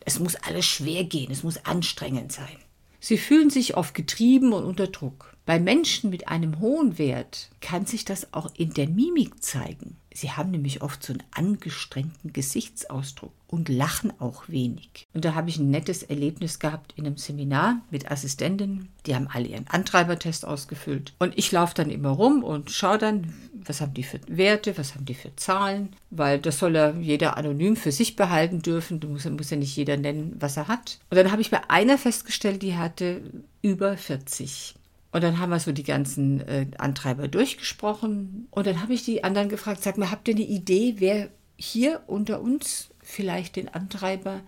Es 0.00 0.18
muss 0.20 0.36
alles 0.36 0.66
schwer 0.66 1.04
gehen, 1.04 1.32
es 1.32 1.42
muss 1.42 1.64
anstrengend 1.64 2.32
sein. 2.32 2.58
Sie 3.00 3.18
fühlen 3.18 3.50
sich 3.50 3.76
oft 3.76 3.94
getrieben 3.94 4.52
und 4.52 4.64
unter 4.64 4.88
Druck. 4.88 5.36
Bei 5.46 5.58
Menschen 5.58 6.10
mit 6.10 6.28
einem 6.28 6.60
hohen 6.60 6.98
Wert 6.98 7.50
kann 7.60 7.86
sich 7.86 8.04
das 8.04 8.32
auch 8.32 8.50
in 8.56 8.74
der 8.74 8.88
Mimik 8.88 9.42
zeigen. 9.42 9.96
Sie 10.16 10.30
haben 10.30 10.50
nämlich 10.50 10.80
oft 10.80 11.02
so 11.02 11.12
einen 11.12 11.22
angestrengten 11.34 12.32
Gesichtsausdruck 12.32 13.32
und 13.48 13.68
lachen 13.68 14.18
auch 14.18 14.48
wenig. 14.48 15.06
Und 15.12 15.26
da 15.26 15.34
habe 15.34 15.50
ich 15.50 15.58
ein 15.58 15.70
nettes 15.70 16.02
Erlebnis 16.02 16.58
gehabt 16.58 16.94
in 16.96 17.04
einem 17.04 17.18
Seminar 17.18 17.82
mit 17.90 18.10
Assistentinnen. 18.10 18.88
Die 19.04 19.14
haben 19.14 19.28
alle 19.28 19.48
ihren 19.48 19.68
Antreibertest 19.68 20.46
ausgefüllt. 20.46 21.12
Und 21.18 21.36
ich 21.36 21.52
laufe 21.52 21.74
dann 21.74 21.90
immer 21.90 22.08
rum 22.08 22.42
und 22.42 22.70
schaue 22.70 22.96
dann, 22.96 23.34
was 23.52 23.82
haben 23.82 23.92
die 23.92 24.04
für 24.04 24.20
Werte, 24.26 24.78
was 24.78 24.94
haben 24.94 25.04
die 25.04 25.14
für 25.14 25.36
Zahlen, 25.36 25.90
weil 26.08 26.38
das 26.38 26.60
soll 26.60 26.74
ja 26.74 26.92
jeder 26.92 27.36
anonym 27.36 27.76
für 27.76 27.92
sich 27.92 28.16
behalten 28.16 28.62
dürfen. 28.62 29.00
Du 29.00 29.08
musst, 29.08 29.28
muss 29.28 29.50
ja 29.50 29.58
nicht 29.58 29.76
jeder 29.76 29.98
nennen, 29.98 30.34
was 30.38 30.56
er 30.56 30.68
hat. 30.68 30.98
Und 31.10 31.18
dann 31.18 31.30
habe 31.30 31.42
ich 31.42 31.50
bei 31.50 31.68
einer 31.68 31.98
festgestellt, 31.98 32.62
die 32.62 32.76
hatte 32.76 33.20
über 33.60 33.98
40. 33.98 34.75
Und 35.12 35.22
dann 35.22 35.38
haben 35.38 35.50
wir 35.50 35.60
so 35.60 35.72
die 35.72 35.82
ganzen 35.82 36.40
äh, 36.40 36.66
Antreiber 36.78 37.28
durchgesprochen. 37.28 38.48
Und 38.50 38.66
dann 38.66 38.82
habe 38.82 38.92
ich 38.92 39.04
die 39.04 39.24
anderen 39.24 39.48
gefragt, 39.48 39.82
sag 39.82 39.98
mal, 39.98 40.10
habt 40.10 40.28
ihr 40.28 40.34
eine 40.34 40.44
Idee, 40.44 40.96
wer 40.98 41.30
hier 41.56 42.02
unter 42.06 42.40
uns 42.40 42.90
vielleicht 43.02 43.56
den 43.56 43.68
Antreiber 43.68 44.40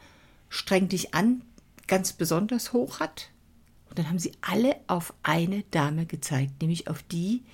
streng 0.49 0.89
dich 0.89 1.15
an 1.15 1.43
ganz 1.87 2.13
besonders 2.13 2.73
hoch 2.73 3.01
hat? 3.01 3.31
Und 3.89 3.99
dann 3.99 4.09
haben 4.09 4.19
sie 4.19 4.33
alle 4.41 4.77
auf 4.87 5.15
eine 5.23 5.63
Dame 5.71 6.05
gezeigt, 6.05 6.61
nämlich 6.61 6.89
auf 6.89 7.03
die, 7.03 7.45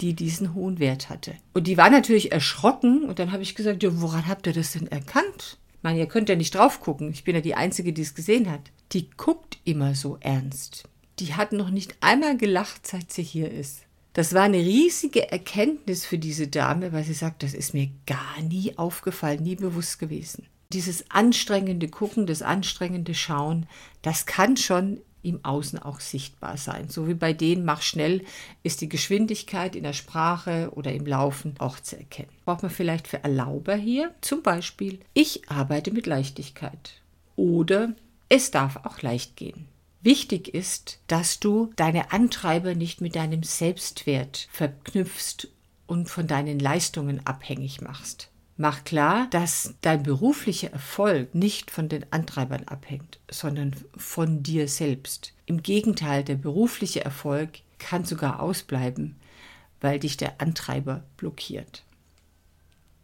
die 0.00 0.14
diesen 0.14 0.54
hohen 0.54 0.78
Wert 0.78 1.10
hatte. 1.10 1.34
Und 1.54 1.66
die 1.66 1.76
war 1.76 1.90
natürlich 1.90 2.32
erschrocken. 2.32 3.04
Und 3.04 3.18
dann 3.18 3.32
habe 3.32 3.42
ich 3.42 3.54
gesagt, 3.54 3.82
ja, 3.82 3.90
woran 4.00 4.28
habt 4.28 4.46
ihr 4.46 4.52
das 4.52 4.72
denn 4.72 4.86
erkannt? 4.86 5.58
Ich 5.78 5.82
meine, 5.82 5.98
ihr 5.98 6.06
könnt 6.06 6.28
ja 6.28 6.36
nicht 6.36 6.54
drauf 6.54 6.80
gucken. 6.80 7.10
Ich 7.10 7.24
bin 7.24 7.34
ja 7.34 7.40
die 7.40 7.56
Einzige, 7.56 7.92
die 7.92 8.02
es 8.02 8.14
gesehen 8.14 8.48
hat. 8.50 8.70
Die 8.92 9.10
guckt 9.10 9.58
immer 9.64 9.94
so 9.94 10.16
ernst 10.20 10.84
die 11.18 11.34
hat 11.34 11.52
noch 11.52 11.70
nicht 11.70 11.96
einmal 12.00 12.36
gelacht, 12.36 12.86
seit 12.86 13.12
sie 13.12 13.22
hier 13.22 13.50
ist. 13.50 13.82
Das 14.14 14.34
war 14.34 14.42
eine 14.42 14.58
riesige 14.58 15.30
Erkenntnis 15.32 16.04
für 16.04 16.18
diese 16.18 16.48
Dame, 16.48 16.92
weil 16.92 17.04
sie 17.04 17.14
sagt, 17.14 17.42
das 17.42 17.54
ist 17.54 17.72
mir 17.72 17.90
gar 18.06 18.42
nie 18.42 18.76
aufgefallen, 18.76 19.42
nie 19.42 19.56
bewusst 19.56 19.98
gewesen. 19.98 20.46
Dieses 20.72 21.10
anstrengende 21.10 21.88
Gucken, 21.88 22.26
das 22.26 22.42
anstrengende 22.42 23.14
Schauen, 23.14 23.66
das 24.02 24.26
kann 24.26 24.56
schon 24.56 25.00
im 25.22 25.44
Außen 25.44 25.78
auch 25.78 26.00
sichtbar 26.00 26.56
sein. 26.56 26.88
So 26.88 27.08
wie 27.08 27.14
bei 27.14 27.32
denen 27.32 27.64
mach 27.64 27.82
schnell 27.82 28.24
ist 28.62 28.80
die 28.80 28.88
Geschwindigkeit 28.88 29.76
in 29.76 29.84
der 29.84 29.92
Sprache 29.92 30.70
oder 30.74 30.92
im 30.92 31.06
Laufen 31.06 31.54
auch 31.58 31.78
zu 31.80 31.96
erkennen. 31.96 32.30
Braucht 32.44 32.62
man 32.62 32.72
vielleicht 32.72 33.06
für 33.06 33.22
Erlauber 33.22 33.76
hier 33.76 34.12
zum 34.20 34.42
Beispiel, 34.42 34.98
ich 35.14 35.48
arbeite 35.48 35.90
mit 35.90 36.06
Leichtigkeit 36.06 37.00
oder 37.36 37.94
es 38.28 38.50
darf 38.50 38.76
auch 38.84 39.00
leicht 39.02 39.36
gehen. 39.36 39.68
Wichtig 40.02 40.52
ist, 40.52 40.98
dass 41.06 41.38
du 41.38 41.72
deine 41.76 42.10
Antreiber 42.10 42.74
nicht 42.74 43.00
mit 43.00 43.14
deinem 43.14 43.44
Selbstwert 43.44 44.48
verknüpfst 44.50 45.48
und 45.86 46.10
von 46.10 46.26
deinen 46.26 46.58
Leistungen 46.58 47.24
abhängig 47.24 47.80
machst. 47.80 48.28
Mach 48.56 48.82
klar, 48.82 49.28
dass 49.30 49.74
dein 49.80 50.02
beruflicher 50.02 50.72
Erfolg 50.72 51.34
nicht 51.36 51.70
von 51.70 51.88
den 51.88 52.04
Antreibern 52.12 52.64
abhängt, 52.64 53.20
sondern 53.30 53.76
von 53.96 54.42
dir 54.42 54.66
selbst. 54.66 55.32
Im 55.46 55.62
Gegenteil, 55.62 56.24
der 56.24 56.36
berufliche 56.36 57.04
Erfolg 57.04 57.60
kann 57.78 58.04
sogar 58.04 58.40
ausbleiben, 58.40 59.16
weil 59.80 60.00
dich 60.00 60.16
der 60.16 60.40
Antreiber 60.40 61.04
blockiert. 61.16 61.84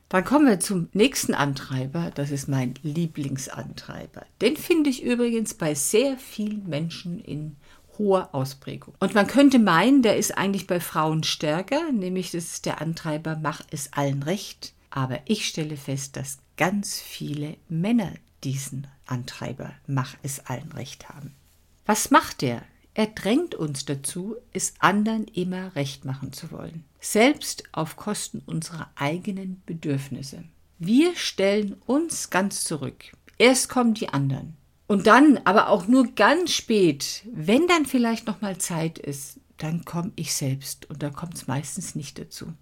Dann 0.09 0.25
kommen 0.25 0.47
wir 0.47 0.59
zum 0.59 0.89
nächsten 0.93 1.35
Antreiber. 1.35 2.11
Das 2.15 2.31
ist 2.31 2.49
mein 2.49 2.75
Lieblingsantreiber. 2.83 4.25
Den 4.41 4.57
finde 4.57 4.91
ich 4.91 5.03
übrigens 5.03 5.55
bei 5.55 5.75
sehr 5.75 6.17
vielen 6.17 6.67
Menschen 6.69 7.21
in 7.21 7.57
hoher 7.99 8.35
Ausprägung. 8.35 8.95
Und 9.01 9.15
man 9.15 9.27
könnte 9.27 9.59
meinen, 9.59 10.03
der 10.03 10.17
ist 10.17 10.39
eigentlich 10.39 10.67
bei 10.67 10.81
Frauen 10.81 11.25
stärker, 11.25 11.93
nämlich 11.93 12.31
das 12.31 12.45
ist 12.45 12.67
der 12.67 12.81
Antreiber, 12.81 13.39
mach 13.43 13.61
es 13.71 13.93
allen 13.93 14.23
recht. 14.23 14.73
Aber 14.91 15.19
ich 15.27 15.47
stelle 15.47 15.77
fest, 15.77 16.17
dass 16.17 16.39
ganz 16.57 17.01
viele 17.01 17.57
Männer 17.69 18.13
diesen 18.45 18.87
Antreiber, 19.07 19.73
mach 19.87 20.15
es 20.23 20.47
allen 20.47 20.73
recht 20.73 21.09
haben. 21.09 21.35
Was 21.85 22.11
macht 22.11 22.43
der? 22.43 22.63
Er 22.99 23.07
drängt 23.07 23.55
uns 23.55 23.85
dazu, 23.85 24.35
es 24.53 24.75
anderen 24.81 25.29
immer 25.29 25.77
recht 25.77 26.05
machen 26.05 26.33
zu 26.33 26.51
wollen, 26.51 26.83
selbst 26.99 27.63
auf 27.71 27.95
Kosten 27.95 28.43
unserer 28.45 28.91
eigenen 28.97 29.63
Bedürfnisse. 29.67 30.43
Wir 30.81 31.15
stellen 31.15 31.77
uns 31.87 32.29
ganz 32.31 32.65
zurück. 32.65 33.05
Erst 33.39 33.69
kommen 33.69 33.95
die 33.95 34.09
anderen. 34.09 34.57
Und 34.89 35.07
dann, 35.07 35.39
aber 35.45 35.69
auch 35.69 35.87
nur 35.87 36.09
ganz 36.17 36.51
spät, 36.51 37.23
wenn 37.33 37.69
dann 37.69 37.87
vielleicht 37.87 38.27
noch 38.27 38.41
mal 38.41 38.59
Zeit 38.59 38.99
ist, 38.99 39.39
dann 39.59 39.85
komme 39.85 40.11
ich 40.17 40.35
selbst 40.35 40.91
und 40.91 41.01
da 41.01 41.11
kommt 41.11 41.37
es 41.37 41.47
meistens 41.47 41.95
nicht 41.95 42.19
dazu. 42.19 42.53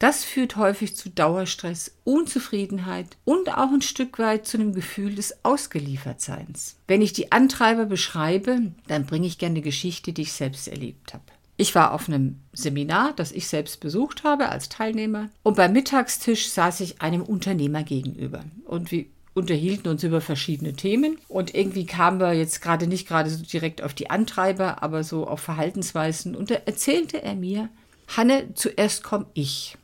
Das 0.00 0.24
führt 0.24 0.56
häufig 0.56 0.96
zu 0.96 1.10
Dauerstress, 1.10 1.94
Unzufriedenheit 2.04 3.18
und 3.26 3.50
auch 3.50 3.70
ein 3.70 3.82
Stück 3.82 4.18
weit 4.18 4.46
zu 4.46 4.56
einem 4.56 4.72
Gefühl 4.72 5.14
des 5.14 5.44
Ausgeliefertseins. 5.44 6.76
Wenn 6.88 7.02
ich 7.02 7.12
die 7.12 7.32
Antreiber 7.32 7.84
beschreibe, 7.84 8.72
dann 8.86 9.04
bringe 9.04 9.26
ich 9.26 9.36
gerne 9.36 9.56
eine 9.56 9.62
Geschichte, 9.62 10.14
die 10.14 10.22
ich 10.22 10.32
selbst 10.32 10.68
erlebt 10.68 11.12
habe. 11.12 11.24
Ich 11.58 11.74
war 11.74 11.92
auf 11.92 12.08
einem 12.08 12.40
Seminar, 12.54 13.12
das 13.14 13.30
ich 13.30 13.46
selbst 13.46 13.80
besucht 13.80 14.24
habe 14.24 14.48
als 14.48 14.70
Teilnehmer, 14.70 15.28
und 15.42 15.56
beim 15.56 15.74
Mittagstisch 15.74 16.48
saß 16.48 16.80
ich 16.80 17.02
einem 17.02 17.20
Unternehmer 17.20 17.82
gegenüber. 17.82 18.42
Und 18.64 18.90
wir 18.90 19.04
unterhielten 19.34 19.88
uns 19.88 20.02
über 20.02 20.22
verschiedene 20.22 20.72
Themen 20.72 21.18
und 21.28 21.54
irgendwie 21.54 21.84
kamen 21.84 22.20
wir 22.20 22.32
jetzt 22.32 22.62
gerade 22.62 22.86
nicht 22.86 23.06
gerade 23.06 23.28
so 23.28 23.44
direkt 23.44 23.82
auf 23.82 23.92
die 23.92 24.08
Antreiber, 24.08 24.82
aber 24.82 25.04
so 25.04 25.26
auf 25.26 25.40
Verhaltensweisen 25.40 26.34
und 26.34 26.50
da 26.50 26.54
erzählte 26.64 27.22
er 27.22 27.34
mir, 27.34 27.68
Hanne, 28.16 28.54
zuerst 28.54 29.04
komme 29.04 29.26
ich. 29.34 29.76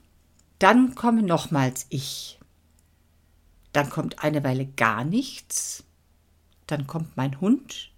Dann 0.59 0.95
komme 0.95 1.23
nochmals 1.23 1.87
ich. 1.91 2.39
Dann 3.73 3.91
kommt 3.91 4.23
eine 4.25 4.43
Weile 4.43 4.67
gar 4.67 5.05
nichts. 5.05 5.85
Dann 6.67 6.87
kommt 6.87 7.17
mein 7.17 7.41
Hund. 7.41 7.93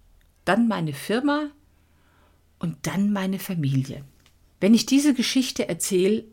Dann 0.45 0.67
meine 0.67 0.93
Firma. 0.93 1.51
Und 2.59 2.75
dann 2.85 3.13
meine 3.13 3.39
Familie. 3.39 4.03
Wenn 4.59 4.73
ich 4.73 4.85
diese 4.85 5.13
Geschichte 5.13 5.69
erzähle, 5.69 6.25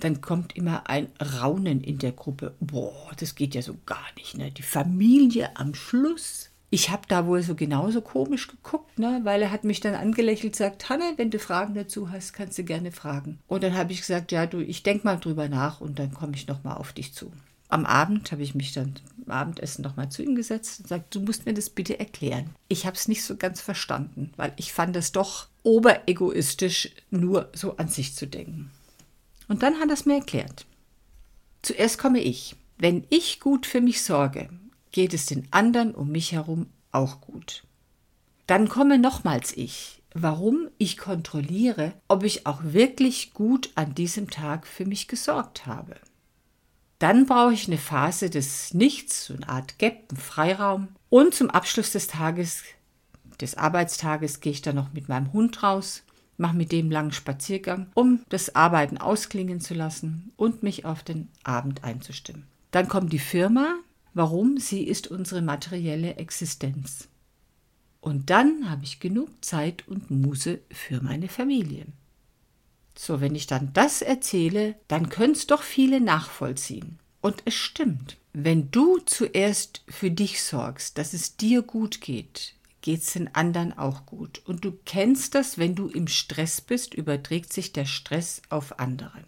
dann 0.00 0.20
kommt 0.20 0.56
immer 0.56 0.88
ein 0.88 1.08
Raunen 1.20 1.80
in 1.80 1.98
der 1.98 2.12
Gruppe. 2.12 2.54
Boah, 2.60 3.12
das 3.18 3.34
geht 3.34 3.54
ja 3.54 3.62
so 3.62 3.76
gar 3.86 4.06
nicht. 4.16 4.36
Ne? 4.36 4.50
Die 4.50 4.62
Familie 4.62 5.56
am 5.56 5.74
Schluss 5.74 6.50
ich 6.70 6.90
habe 6.90 7.02
da 7.08 7.26
wohl 7.26 7.42
so 7.42 7.54
genauso 7.54 8.02
komisch 8.02 8.48
geguckt, 8.48 8.98
ne? 8.98 9.20
weil 9.24 9.40
er 9.40 9.50
hat 9.50 9.64
mich 9.64 9.80
dann 9.80 9.94
angelächelt, 9.94 10.54
sagt, 10.54 10.88
Hanne, 10.88 11.14
wenn 11.16 11.30
du 11.30 11.38
Fragen 11.38 11.74
dazu 11.74 12.10
hast, 12.10 12.34
kannst 12.34 12.58
du 12.58 12.64
gerne 12.64 12.92
fragen. 12.92 13.38
Und 13.48 13.62
dann 13.62 13.74
habe 13.74 13.92
ich 13.92 14.00
gesagt, 14.00 14.32
ja, 14.32 14.46
du, 14.46 14.60
ich 14.60 14.82
denke 14.82 15.06
mal 15.06 15.16
drüber 15.16 15.48
nach 15.48 15.80
und 15.80 15.98
dann 15.98 16.12
komme 16.12 16.34
ich 16.34 16.46
nochmal 16.46 16.76
auf 16.76 16.92
dich 16.92 17.14
zu. 17.14 17.32
Am 17.70 17.84
Abend 17.84 18.32
habe 18.32 18.42
ich 18.42 18.54
mich 18.54 18.72
dann 18.72 18.94
zum 18.96 19.30
Abendessen 19.30 19.82
nochmal 19.82 20.10
zu 20.10 20.22
ihm 20.22 20.34
gesetzt 20.34 20.80
und 20.80 20.88
sagt, 20.88 21.14
du 21.14 21.20
musst 21.20 21.46
mir 21.46 21.54
das 21.54 21.70
bitte 21.70 21.98
erklären. 21.98 22.50
Ich 22.68 22.86
habe 22.86 22.96
es 22.96 23.08
nicht 23.08 23.24
so 23.24 23.36
ganz 23.36 23.60
verstanden, 23.60 24.32
weil 24.36 24.52
ich 24.56 24.72
fand 24.72 24.96
es 24.96 25.12
doch 25.12 25.48
oberegoistisch, 25.64 26.90
nur 27.10 27.50
so 27.54 27.76
an 27.76 27.88
sich 27.88 28.14
zu 28.14 28.26
denken. 28.26 28.70
Und 29.48 29.62
dann 29.62 29.80
hat 29.80 29.88
er 29.88 29.94
es 29.94 30.06
mir 30.06 30.16
erklärt. 30.16 30.66
Zuerst 31.62 31.98
komme 31.98 32.20
ich. 32.20 32.56
Wenn 32.78 33.04
ich 33.10 33.40
gut 33.40 33.66
für 33.66 33.80
mich 33.80 34.02
sorge, 34.02 34.48
geht 34.92 35.14
es 35.14 35.26
den 35.26 35.48
anderen 35.50 35.94
um 35.94 36.10
mich 36.10 36.32
herum 36.32 36.66
auch 36.92 37.20
gut. 37.20 37.64
Dann 38.46 38.68
komme 38.68 38.98
nochmals 38.98 39.56
ich. 39.56 40.02
Warum? 40.14 40.68
Ich 40.78 40.96
kontrolliere, 40.96 41.92
ob 42.08 42.24
ich 42.24 42.46
auch 42.46 42.60
wirklich 42.62 43.34
gut 43.34 43.70
an 43.74 43.94
diesem 43.94 44.30
Tag 44.30 44.66
für 44.66 44.86
mich 44.86 45.06
gesorgt 45.06 45.66
habe. 45.66 45.96
Dann 46.98 47.26
brauche 47.26 47.52
ich 47.52 47.68
eine 47.68 47.78
Phase 47.78 48.30
des 48.30 48.74
Nichts, 48.74 49.26
so 49.26 49.34
eine 49.34 49.48
Art 49.48 49.78
Gap, 49.78 50.06
einen 50.08 50.18
Freiraum. 50.18 50.88
Und 51.10 51.34
zum 51.34 51.50
Abschluss 51.50 51.92
des 51.92 52.08
Tages, 52.08 52.64
des 53.40 53.56
Arbeitstages, 53.56 54.40
gehe 54.40 54.52
ich 54.52 54.62
dann 54.62 54.76
noch 54.76 54.92
mit 54.92 55.08
meinem 55.08 55.32
Hund 55.32 55.62
raus, 55.62 56.02
mache 56.38 56.56
mit 56.56 56.72
dem 56.72 56.90
langen 56.90 57.12
Spaziergang, 57.12 57.88
um 57.94 58.20
das 58.30 58.56
Arbeiten 58.56 58.98
ausklingen 58.98 59.60
zu 59.60 59.74
lassen 59.74 60.32
und 60.36 60.62
mich 60.62 60.84
auf 60.84 61.02
den 61.02 61.28
Abend 61.44 61.84
einzustimmen. 61.84 62.46
Dann 62.70 62.88
kommt 62.88 63.12
die 63.12 63.18
Firma. 63.18 63.76
Warum? 64.18 64.58
Sie 64.58 64.82
ist 64.82 65.06
unsere 65.06 65.42
materielle 65.42 66.16
Existenz. 66.16 67.06
Und 68.00 68.30
dann 68.30 68.68
habe 68.68 68.82
ich 68.82 68.98
genug 68.98 69.28
Zeit 69.44 69.86
und 69.86 70.10
Muße 70.10 70.58
für 70.72 71.00
meine 71.00 71.28
Familie. 71.28 71.86
So, 72.96 73.20
wenn 73.20 73.36
ich 73.36 73.46
dann 73.46 73.72
das 73.74 74.02
erzähle, 74.02 74.74
dann 74.88 75.08
können 75.08 75.34
es 75.34 75.46
doch 75.46 75.62
viele 75.62 76.00
nachvollziehen. 76.00 76.98
Und 77.20 77.42
es 77.44 77.54
stimmt. 77.54 78.16
Wenn 78.32 78.72
du 78.72 78.98
zuerst 78.98 79.84
für 79.86 80.10
dich 80.10 80.42
sorgst, 80.42 80.98
dass 80.98 81.12
es 81.12 81.36
dir 81.36 81.62
gut 81.62 82.00
geht, 82.00 82.56
geht 82.80 83.02
es 83.02 83.12
den 83.12 83.32
anderen 83.36 83.78
auch 83.78 84.04
gut. 84.04 84.42
Und 84.46 84.64
du 84.64 84.72
kennst 84.84 85.36
das, 85.36 85.58
wenn 85.58 85.76
du 85.76 85.86
im 85.86 86.08
Stress 86.08 86.60
bist, 86.60 86.92
überträgt 86.92 87.52
sich 87.52 87.72
der 87.72 87.86
Stress 87.86 88.42
auf 88.48 88.80
andere. 88.80 89.22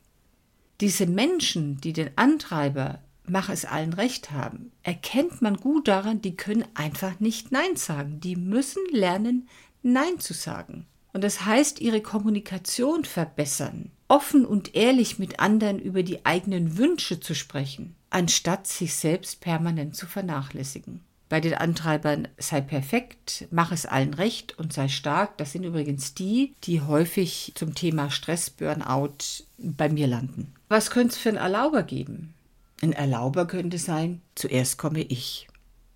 Diese 0.80 1.06
Menschen, 1.06 1.80
die 1.80 1.92
den 1.92 2.11
Antreiber 2.18 2.99
mach 3.30 3.49
es 3.49 3.64
allen 3.64 3.92
recht 3.92 4.30
haben, 4.30 4.72
erkennt 4.82 5.40
man 5.40 5.56
gut 5.56 5.88
daran, 5.88 6.20
die 6.20 6.37
können 6.37 6.64
einfach 6.75 7.20
nicht 7.20 7.52
Nein 7.52 7.76
sagen. 7.76 8.20
Die 8.20 8.37
müssen 8.37 8.82
lernen, 8.90 9.49
Nein 9.82 10.18
zu 10.18 10.34
sagen. 10.34 10.87
Und 11.12 11.25
das 11.25 11.44
heißt, 11.44 11.80
ihre 11.80 12.02
Kommunikation 12.02 13.04
verbessern, 13.04 13.90
offen 14.08 14.44
und 14.44 14.76
ehrlich 14.76 15.18
mit 15.18 15.40
anderen 15.40 15.78
über 15.78 16.02
die 16.02 16.25
eigenen 16.25 16.76
Wünsche 16.76 17.20
zu 17.20 17.34
sprechen, 17.34 17.96
anstatt 18.10 18.66
sich 18.66 18.94
selbst 18.94 19.40
permanent 19.40 19.96
zu 19.96 20.06
vernachlässigen. 20.06 21.00
Bei 21.28 21.40
den 21.40 21.54
Antreibern 21.54 22.26
sei 22.38 22.60
perfekt, 22.60 23.46
mach 23.52 23.70
es 23.70 23.87
allen 23.87 24.14
recht 24.14 24.58
und 24.58 24.72
sei 24.72 24.88
stark. 24.88 25.38
Das 25.38 25.52
sind 25.52 25.62
übrigens 25.62 26.12
die, 26.14 26.54
die 26.64 26.80
häufig 26.80 27.52
zum 27.54 27.76
Thema 27.76 28.10
Stress, 28.10 28.50
Burnout 28.50 29.44
bei 29.56 29.88
mir 29.88 30.08
landen. 30.08 30.52
Was 30.68 30.90
könnte 30.90 31.14
es 31.14 31.18
für 31.18 31.28
einen 31.28 31.38
Erlauber 31.38 31.84
geben? 31.84 32.34
Ein 32.82 32.92
Erlauber 32.92 33.46
könnte 33.46 33.78
sein, 33.78 34.22
zuerst 34.34 34.78
komme 34.78 35.02
ich. 35.02 35.49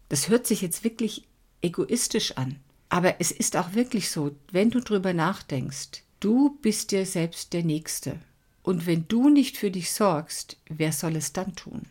Das 0.08 0.28
hört 0.28 0.46
sich 0.46 0.60
jetzt 0.60 0.84
wirklich 0.84 1.26
egoistisch 1.62 2.36
an. 2.36 2.56
Aber 2.90 3.20
es 3.20 3.30
ist 3.32 3.56
auch 3.56 3.74
wirklich 3.74 4.10
so, 4.10 4.36
wenn 4.52 4.70
du 4.70 4.80
drüber 4.80 5.14
nachdenkst, 5.14 6.02
du 6.20 6.58
bist 6.60 6.92
dir 6.92 7.06
selbst 7.06 7.52
der 7.52 7.64
Nächste. 7.64 8.20
Und 8.62 8.86
wenn 8.86 9.08
du 9.08 9.30
nicht 9.30 9.56
für 9.56 9.70
dich 9.70 9.92
sorgst, 9.92 10.58
wer 10.68 10.92
soll 10.92 11.16
es 11.16 11.32
dann 11.32 11.54
tun? 11.54 11.82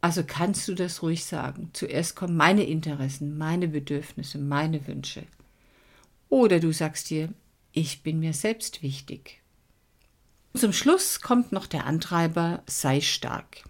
Also 0.00 0.22
kannst 0.26 0.66
du 0.66 0.74
das 0.74 1.02
ruhig 1.02 1.24
sagen. 1.24 1.70
Zuerst 1.72 2.16
kommen 2.16 2.36
meine 2.36 2.64
Interessen, 2.64 3.36
meine 3.36 3.68
Bedürfnisse, 3.68 4.38
meine 4.38 4.86
Wünsche. 4.86 5.24
Oder 6.28 6.58
du 6.58 6.72
sagst 6.72 7.10
dir, 7.10 7.28
ich 7.72 8.02
bin 8.02 8.20
mir 8.20 8.32
selbst 8.32 8.82
wichtig. 8.82 9.40
Zum 10.54 10.72
Schluss 10.72 11.20
kommt 11.20 11.52
noch 11.52 11.66
der 11.66 11.86
Antreiber, 11.86 12.62
sei 12.66 13.00
stark. 13.00 13.64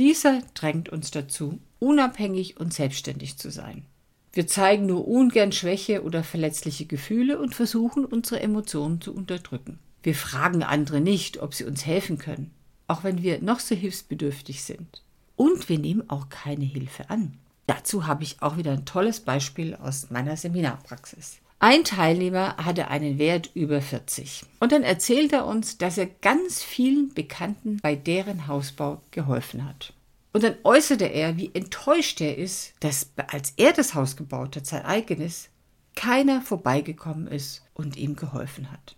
Dieser 0.00 0.40
drängt 0.54 0.88
uns 0.88 1.10
dazu, 1.10 1.60
unabhängig 1.78 2.58
und 2.58 2.72
selbstständig 2.72 3.36
zu 3.36 3.50
sein. 3.50 3.84
Wir 4.32 4.46
zeigen 4.46 4.86
nur 4.86 5.06
ungern 5.06 5.52
Schwäche 5.52 6.02
oder 6.02 6.24
verletzliche 6.24 6.86
Gefühle 6.86 7.38
und 7.38 7.54
versuchen, 7.54 8.06
unsere 8.06 8.40
Emotionen 8.40 9.02
zu 9.02 9.14
unterdrücken. 9.14 9.78
Wir 10.02 10.14
fragen 10.14 10.62
andere 10.62 11.02
nicht, 11.02 11.42
ob 11.42 11.52
sie 11.52 11.64
uns 11.64 11.84
helfen 11.84 12.16
können, 12.16 12.50
auch 12.86 13.04
wenn 13.04 13.22
wir 13.22 13.42
noch 13.42 13.60
so 13.60 13.74
hilfsbedürftig 13.74 14.62
sind. 14.62 15.02
Und 15.36 15.68
wir 15.68 15.78
nehmen 15.78 16.08
auch 16.08 16.30
keine 16.30 16.64
Hilfe 16.64 17.10
an. 17.10 17.36
Dazu 17.66 18.06
habe 18.06 18.22
ich 18.22 18.40
auch 18.40 18.56
wieder 18.56 18.72
ein 18.72 18.86
tolles 18.86 19.20
Beispiel 19.20 19.74
aus 19.74 20.08
meiner 20.08 20.38
Seminarpraxis. 20.38 21.40
Ein 21.62 21.84
Teilnehmer 21.84 22.56
hatte 22.56 22.88
einen 22.88 23.18
Wert 23.18 23.50
über 23.52 23.82
40. 23.82 24.44
Und 24.60 24.72
dann 24.72 24.82
erzählt 24.82 25.34
er 25.34 25.44
uns, 25.44 25.76
dass 25.76 25.98
er 25.98 26.06
ganz 26.06 26.62
vielen 26.62 27.12
Bekannten 27.12 27.76
bei 27.82 27.94
deren 27.96 28.46
Hausbau 28.46 29.02
geholfen 29.10 29.68
hat. 29.68 29.92
Und 30.32 30.42
dann 30.42 30.54
äußerte 30.64 31.04
er, 31.04 31.36
wie 31.36 31.50
enttäuscht 31.52 32.22
er 32.22 32.38
ist, 32.38 32.72
dass 32.80 33.10
als 33.26 33.52
er 33.58 33.74
das 33.74 33.94
Haus 33.94 34.16
gebaut 34.16 34.56
hat, 34.56 34.64
sein 34.64 34.86
eigenes, 34.86 35.50
keiner 35.94 36.40
vorbeigekommen 36.40 37.26
ist 37.26 37.62
und 37.74 37.98
ihm 37.98 38.16
geholfen 38.16 38.72
hat. 38.72 38.96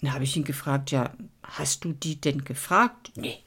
Dann 0.00 0.12
habe 0.12 0.24
ich 0.24 0.36
ihn 0.36 0.42
gefragt, 0.42 0.90
ja, 0.90 1.12
hast 1.44 1.84
du 1.84 1.92
die 1.92 2.20
denn 2.20 2.44
gefragt? 2.44 3.12
Nee, 3.14 3.38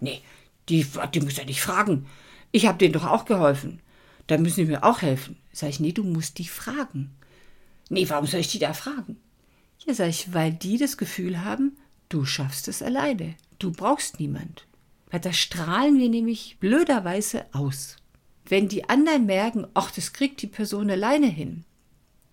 nee, 0.00 0.22
die, 0.70 0.86
die 1.12 1.20
muss 1.20 1.36
er 1.36 1.44
nicht 1.44 1.60
fragen. 1.60 2.06
Ich 2.50 2.66
habe 2.66 2.78
denen 2.78 2.94
doch 2.94 3.04
auch 3.04 3.26
geholfen. 3.26 3.82
Da 4.26 4.38
müssen 4.38 4.64
die 4.64 4.70
mir 4.70 4.84
auch 4.84 5.02
helfen. 5.02 5.36
Sag 5.52 5.68
ich, 5.68 5.80
nee, 5.80 5.92
du 5.92 6.02
musst 6.02 6.38
die 6.38 6.48
fragen. 6.48 7.14
Nee, 7.88 8.08
warum 8.08 8.26
soll 8.26 8.40
ich 8.40 8.50
die 8.50 8.58
da 8.58 8.72
fragen? 8.72 9.16
Ja, 9.86 9.94
sag 9.94 10.08
ich, 10.08 10.32
weil 10.32 10.52
die 10.52 10.78
das 10.78 10.96
Gefühl 10.96 11.44
haben, 11.44 11.76
du 12.08 12.24
schaffst 12.24 12.68
es 12.68 12.82
alleine. 12.82 13.34
Du 13.58 13.72
brauchst 13.72 14.18
niemand. 14.20 14.66
Weil 15.10 15.20
da 15.20 15.32
strahlen 15.32 15.98
wir 15.98 16.08
nämlich 16.08 16.58
blöderweise 16.58 17.46
aus. 17.52 17.96
Wenn 18.44 18.68
die 18.68 18.88
anderen 18.88 19.26
merken, 19.26 19.66
ach, 19.74 19.90
das 19.90 20.12
kriegt 20.12 20.42
die 20.42 20.46
Person 20.46 20.90
alleine 20.90 21.28
hin, 21.28 21.64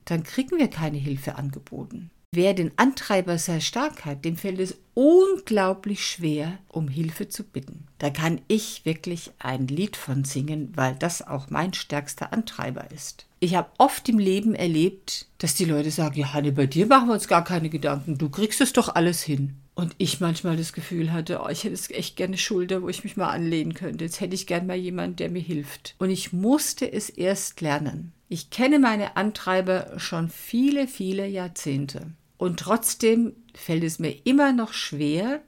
dann 0.05 0.23
kriegen 0.23 0.57
wir 0.57 0.69
keine 0.69 0.97
Hilfe 0.97 1.35
angeboten. 1.35 2.11
Wer 2.35 2.55
den 2.55 2.71
Antreiber 2.77 3.37
sehr 3.37 3.61
stark 3.61 4.05
hat, 4.05 4.25
dem 4.25 4.37
fällt 4.37 4.59
es 4.59 4.79
unglaublich 4.95 6.03
schwer, 6.03 6.57
um 6.67 6.87
Hilfe 6.87 7.29
zu 7.29 7.43
bitten. 7.43 7.85
Da 7.99 8.09
kann 8.09 8.41
ich 8.47 8.85
wirklich 8.85 9.29
ein 9.37 9.67
Lied 9.67 9.95
von 9.95 10.23
singen, 10.23 10.73
weil 10.73 10.95
das 10.95 11.21
auch 11.21 11.51
mein 11.51 11.75
stärkster 11.75 12.33
Antreiber 12.33 12.89
ist. 12.89 13.27
Ich 13.39 13.53
habe 13.53 13.69
oft 13.77 14.09
im 14.09 14.17
Leben 14.17 14.55
erlebt, 14.55 15.27
dass 15.37 15.53
die 15.53 15.65
Leute 15.65 15.91
sagen, 15.91 16.19
ja, 16.19 16.33
Hanne, 16.33 16.51
bei 16.51 16.65
dir 16.65 16.87
machen 16.87 17.09
wir 17.09 17.13
uns 17.13 17.27
gar 17.27 17.43
keine 17.43 17.69
Gedanken, 17.69 18.17
du 18.17 18.29
kriegst 18.29 18.61
es 18.61 18.73
doch 18.73 18.95
alles 18.95 19.21
hin. 19.21 19.53
Und 19.75 19.93
ich 19.99 20.19
manchmal 20.19 20.57
das 20.57 20.73
Gefühl 20.73 21.13
hatte, 21.13 21.39
oh, 21.43 21.49
ich 21.49 21.65
hätte 21.65 21.93
echt 21.93 22.15
gerne 22.15 22.39
Schulter, 22.39 22.81
wo 22.81 22.89
ich 22.89 23.03
mich 23.03 23.15
mal 23.15 23.29
anlehnen 23.29 23.75
könnte. 23.75 24.05
Jetzt 24.05 24.21
hätte 24.21 24.33
ich 24.33 24.47
gern 24.47 24.65
mal 24.65 24.75
jemanden, 24.75 25.17
der 25.17 25.29
mir 25.29 25.41
hilft. 25.41 25.93
Und 25.99 26.09
ich 26.09 26.33
musste 26.33 26.91
es 26.91 27.11
erst 27.11 27.61
lernen. 27.61 28.11
Ich 28.27 28.49
kenne 28.49 28.79
meine 28.79 29.17
Antreiber 29.17 29.93
schon 29.97 30.29
viele, 30.29 30.87
viele 30.87 31.27
Jahrzehnte. 31.27 32.07
Und 32.43 32.59
trotzdem 32.59 33.37
fällt 33.55 33.85
es 33.85 33.99
mir 33.99 34.13
immer 34.25 34.51
noch 34.51 34.73
schwer, 34.73 35.41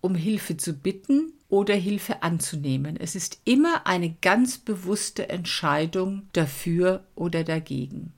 um 0.00 0.16
Hilfe 0.16 0.56
zu 0.56 0.72
bitten 0.72 1.32
oder 1.48 1.76
Hilfe 1.76 2.24
anzunehmen. 2.24 2.96
Es 2.96 3.14
ist 3.14 3.40
immer 3.44 3.86
eine 3.86 4.16
ganz 4.20 4.58
bewusste 4.58 5.28
Entscheidung 5.28 6.22
dafür 6.32 7.04
oder 7.14 7.44
dagegen. 7.44 8.14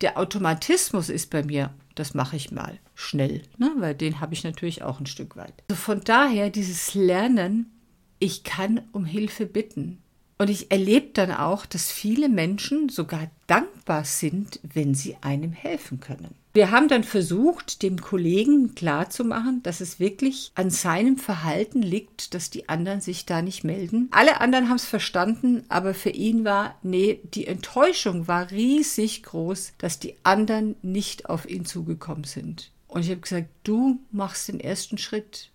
Der 0.00 0.16
Automatismus 0.16 1.08
ist 1.08 1.30
bei 1.30 1.42
mir, 1.42 1.74
das 1.96 2.14
mache 2.14 2.36
ich 2.36 2.52
mal 2.52 2.78
schnell, 2.94 3.42
ne? 3.58 3.72
weil 3.78 3.96
den 3.96 4.20
habe 4.20 4.32
ich 4.32 4.44
natürlich 4.44 4.84
auch 4.84 5.00
ein 5.00 5.06
Stück 5.06 5.34
weit. 5.34 5.64
Also 5.68 5.82
von 5.82 6.02
daher 6.04 6.50
dieses 6.50 6.94
Lernen, 6.94 7.66
ich 8.20 8.44
kann 8.44 8.82
um 8.92 9.04
Hilfe 9.04 9.46
bitten. 9.46 10.03
Und 10.38 10.50
ich 10.50 10.70
erlebe 10.70 11.10
dann 11.12 11.30
auch, 11.30 11.64
dass 11.64 11.92
viele 11.92 12.28
Menschen 12.28 12.88
sogar 12.88 13.30
dankbar 13.46 14.04
sind, 14.04 14.58
wenn 14.62 14.94
sie 14.94 15.16
einem 15.20 15.52
helfen 15.52 16.00
können. 16.00 16.34
Wir 16.54 16.70
haben 16.70 16.86
dann 16.86 17.02
versucht, 17.02 17.82
dem 17.82 18.00
Kollegen 18.00 18.76
klarzumachen, 18.76 19.62
dass 19.64 19.80
es 19.80 19.98
wirklich 19.98 20.52
an 20.54 20.70
seinem 20.70 21.16
Verhalten 21.16 21.82
liegt, 21.82 22.32
dass 22.32 22.48
die 22.48 22.68
anderen 22.68 23.00
sich 23.00 23.26
da 23.26 23.42
nicht 23.42 23.64
melden. 23.64 24.08
Alle 24.12 24.40
anderen 24.40 24.68
haben 24.68 24.76
es 24.76 24.84
verstanden, 24.84 25.64
aber 25.68 25.94
für 25.94 26.10
ihn 26.10 26.44
war, 26.44 26.76
nee, 26.82 27.20
die 27.34 27.48
Enttäuschung 27.48 28.28
war 28.28 28.52
riesig 28.52 29.24
groß, 29.24 29.72
dass 29.78 29.98
die 29.98 30.14
anderen 30.22 30.76
nicht 30.82 31.28
auf 31.28 31.48
ihn 31.48 31.64
zugekommen 31.64 32.24
sind. 32.24 32.70
Und 32.86 33.02
ich 33.04 33.10
habe 33.10 33.20
gesagt, 33.20 33.48
du 33.64 33.98
machst 34.12 34.46
den 34.46 34.60
ersten 34.60 34.98
Schritt. 34.98 35.50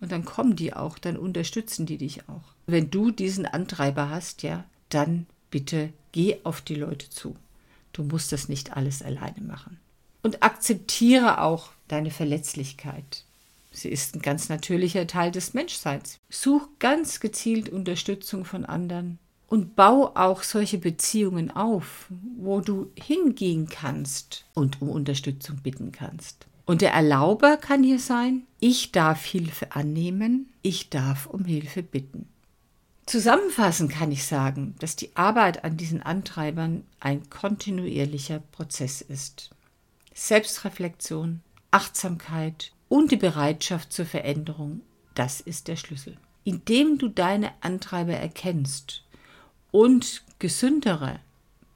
Und 0.00 0.12
dann 0.12 0.26
kommen 0.26 0.56
die 0.56 0.74
auch, 0.74 0.98
dann 0.98 1.16
unterstützen 1.16 1.86
die 1.86 1.96
dich 1.96 2.28
auch. 2.28 2.53
Wenn 2.66 2.90
du 2.90 3.10
diesen 3.10 3.46
Antreiber 3.46 4.10
hast, 4.10 4.42
ja, 4.42 4.64
dann 4.88 5.26
bitte 5.50 5.92
geh 6.12 6.38
auf 6.44 6.60
die 6.60 6.74
Leute 6.74 7.10
zu. 7.10 7.36
Du 7.92 8.02
musst 8.02 8.32
das 8.32 8.48
nicht 8.48 8.76
alles 8.76 9.02
alleine 9.02 9.40
machen 9.40 9.78
und 10.24 10.42
akzeptiere 10.42 11.40
auch 11.42 11.70
deine 11.86 12.10
Verletzlichkeit. 12.10 13.24
Sie 13.70 13.88
ist 13.88 14.16
ein 14.16 14.22
ganz 14.22 14.48
natürlicher 14.48 15.06
Teil 15.06 15.30
des 15.30 15.52
Menschseins. 15.52 16.18
Such 16.30 16.66
ganz 16.78 17.20
gezielt 17.20 17.68
Unterstützung 17.68 18.44
von 18.44 18.64
anderen 18.64 19.18
und 19.48 19.76
bau 19.76 20.12
auch 20.14 20.42
solche 20.42 20.78
Beziehungen 20.78 21.50
auf, 21.50 22.06
wo 22.38 22.60
du 22.60 22.90
hingehen 22.96 23.68
kannst 23.68 24.46
und 24.54 24.80
um 24.80 24.88
Unterstützung 24.88 25.58
bitten 25.62 25.92
kannst. 25.92 26.46
Und 26.66 26.80
der 26.80 26.92
Erlauber 26.92 27.58
kann 27.58 27.82
hier 27.82 27.98
sein, 27.98 28.44
ich 28.58 28.92
darf 28.92 29.24
Hilfe 29.24 29.72
annehmen, 29.72 30.48
ich 30.62 30.88
darf 30.88 31.26
um 31.26 31.44
Hilfe 31.44 31.82
bitten. 31.82 32.28
Zusammenfassend 33.06 33.92
kann 33.92 34.10
ich 34.10 34.24
sagen, 34.24 34.74
dass 34.78 34.96
die 34.96 35.14
Arbeit 35.14 35.62
an 35.64 35.76
diesen 35.76 36.02
Antreibern 36.02 36.84
ein 37.00 37.28
kontinuierlicher 37.28 38.40
Prozess 38.40 39.02
ist. 39.02 39.50
Selbstreflexion, 40.14 41.42
Achtsamkeit 41.70 42.72
und 42.88 43.10
die 43.10 43.16
Bereitschaft 43.16 43.92
zur 43.92 44.06
Veränderung, 44.06 44.80
das 45.14 45.40
ist 45.40 45.68
der 45.68 45.76
Schlüssel. 45.76 46.16
Indem 46.44 46.98
du 46.98 47.08
deine 47.08 47.52
Antreiber 47.60 48.14
erkennst 48.14 49.04
und 49.70 50.24
gesündere, 50.38 51.20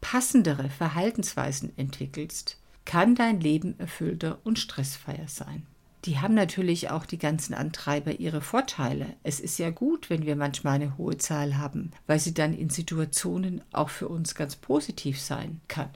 passendere 0.01 0.71
Verhaltensweisen 0.71 1.77
entwickelst, 1.77 2.59
kann 2.85 3.15
dein 3.15 3.41
Leben 3.41 3.79
erfüllter 3.79 4.39
und 4.45 4.59
stressfreier 4.59 5.29
sein. 5.29 5.67
Die 6.09 6.21
haben 6.21 6.33
natürlich 6.33 6.89
auch 6.89 7.05
die 7.05 7.19
ganzen 7.19 7.53
Antreiber 7.53 8.19
ihre 8.19 8.41
Vorteile. 8.41 9.15
Es 9.25 9.41
ist 9.41 9.59
ja 9.59 9.69
gut, 9.69 10.09
wenn 10.09 10.25
wir 10.25 10.37
manchmal 10.37 10.77
eine 10.77 10.97
hohe 10.97 11.19
Zahl 11.19 11.59
haben, 11.59 11.91
weil 12.07 12.19
sie 12.19 12.33
dann 12.33 12.55
in 12.55 12.71
Situationen 12.71 13.61
auch 13.73 13.91
für 13.91 14.09
uns 14.09 14.35
ganz 14.35 14.57
positiv 14.57 15.21
sein 15.21 15.61
kann. 15.69 15.91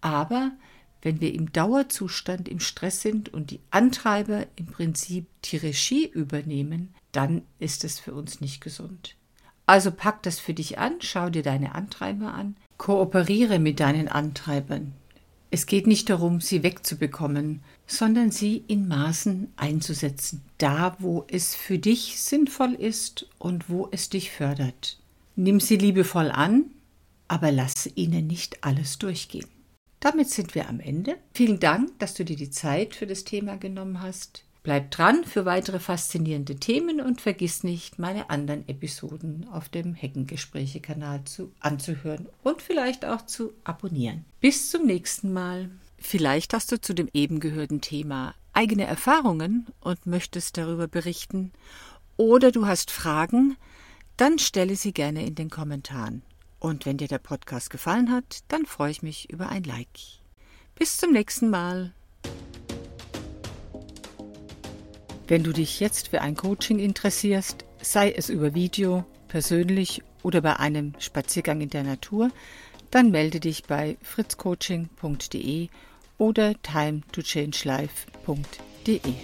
Aber 0.00 0.52
wenn 1.02 1.20
wir 1.20 1.34
im 1.34 1.52
Dauerzustand 1.52 2.48
im 2.48 2.58
Stress 2.58 3.02
sind 3.02 3.28
und 3.28 3.50
die 3.50 3.60
Antreiber 3.70 4.46
im 4.56 4.64
Prinzip 4.64 5.26
die 5.42 5.58
Regie 5.58 6.06
übernehmen, 6.06 6.94
dann 7.12 7.42
ist 7.58 7.84
es 7.84 8.00
für 8.00 8.14
uns 8.14 8.40
nicht 8.40 8.62
gesund. 8.62 9.16
Also 9.66 9.90
pack 9.90 10.22
das 10.22 10.38
für 10.38 10.54
dich 10.54 10.78
an, 10.78 10.94
schau 11.00 11.28
dir 11.28 11.42
deine 11.42 11.74
Antreiber 11.74 12.32
an, 12.32 12.56
kooperiere 12.78 13.58
mit 13.58 13.78
deinen 13.78 14.08
Antreibern. 14.08 14.94
Es 15.54 15.66
geht 15.66 15.86
nicht 15.86 16.08
darum, 16.08 16.40
sie 16.40 16.62
wegzubekommen, 16.62 17.60
sondern 17.86 18.30
sie 18.30 18.64
in 18.68 18.88
Maßen 18.88 19.52
einzusetzen, 19.56 20.40
da 20.56 20.96
wo 20.98 21.26
es 21.28 21.54
für 21.54 21.78
dich 21.78 22.22
sinnvoll 22.22 22.72
ist 22.72 23.28
und 23.38 23.68
wo 23.68 23.86
es 23.90 24.08
dich 24.08 24.30
fördert. 24.30 24.98
Nimm 25.36 25.60
sie 25.60 25.76
liebevoll 25.76 26.30
an, 26.30 26.70
aber 27.28 27.52
lass 27.52 27.86
ihnen 27.96 28.28
nicht 28.28 28.64
alles 28.64 28.96
durchgehen. 28.96 29.46
Damit 30.00 30.30
sind 30.30 30.54
wir 30.54 30.70
am 30.70 30.80
Ende. 30.80 31.18
Vielen 31.34 31.60
Dank, 31.60 31.98
dass 31.98 32.14
du 32.14 32.24
dir 32.24 32.36
die 32.36 32.50
Zeit 32.50 32.94
für 32.94 33.06
das 33.06 33.24
Thema 33.24 33.56
genommen 33.56 34.00
hast. 34.00 34.44
Bleib 34.62 34.92
dran 34.92 35.24
für 35.24 35.44
weitere 35.44 35.80
faszinierende 35.80 36.56
Themen 36.56 37.00
und 37.00 37.20
vergiss 37.20 37.64
nicht, 37.64 37.98
meine 37.98 38.30
anderen 38.30 38.68
Episoden 38.68 39.48
auf 39.50 39.68
dem 39.68 39.94
Heckengespräche-Kanal 39.94 41.24
zu, 41.24 41.52
anzuhören 41.58 42.28
und 42.44 42.62
vielleicht 42.62 43.04
auch 43.04 43.26
zu 43.26 43.52
abonnieren. 43.64 44.24
Bis 44.40 44.70
zum 44.70 44.86
nächsten 44.86 45.32
Mal. 45.32 45.70
Vielleicht 45.98 46.54
hast 46.54 46.70
du 46.70 46.80
zu 46.80 46.94
dem 46.94 47.08
eben 47.12 47.40
gehörten 47.40 47.80
Thema 47.80 48.34
eigene 48.52 48.84
Erfahrungen 48.84 49.66
und 49.80 50.06
möchtest 50.06 50.56
darüber 50.58 50.86
berichten 50.86 51.52
oder 52.16 52.52
du 52.52 52.66
hast 52.66 52.90
Fragen, 52.90 53.56
dann 54.16 54.38
stelle 54.38 54.76
sie 54.76 54.92
gerne 54.92 55.26
in 55.26 55.34
den 55.34 55.50
Kommentaren. 55.50 56.22
Und 56.58 56.86
wenn 56.86 56.98
dir 56.98 57.08
der 57.08 57.18
Podcast 57.18 57.70
gefallen 57.70 58.12
hat, 58.12 58.44
dann 58.48 58.66
freue 58.66 58.92
ich 58.92 59.02
mich 59.02 59.30
über 59.30 59.48
ein 59.48 59.64
Like. 59.64 59.98
Bis 60.76 60.98
zum 60.98 61.12
nächsten 61.12 61.50
Mal. 61.50 61.92
Wenn 65.32 65.44
du 65.44 65.52
dich 65.54 65.80
jetzt 65.80 66.08
für 66.08 66.20
ein 66.20 66.36
Coaching 66.36 66.78
interessierst, 66.78 67.64
sei 67.80 68.12
es 68.12 68.28
über 68.28 68.52
Video, 68.52 69.06
persönlich 69.28 70.02
oder 70.22 70.42
bei 70.42 70.58
einem 70.58 70.92
Spaziergang 70.98 71.62
in 71.62 71.70
der 71.70 71.84
Natur, 71.84 72.28
dann 72.90 73.10
melde 73.10 73.40
dich 73.40 73.62
bei 73.62 73.96
fritzcoaching.de 74.02 75.68
oder 76.18 76.52
timetochange.life.de. 76.60 79.14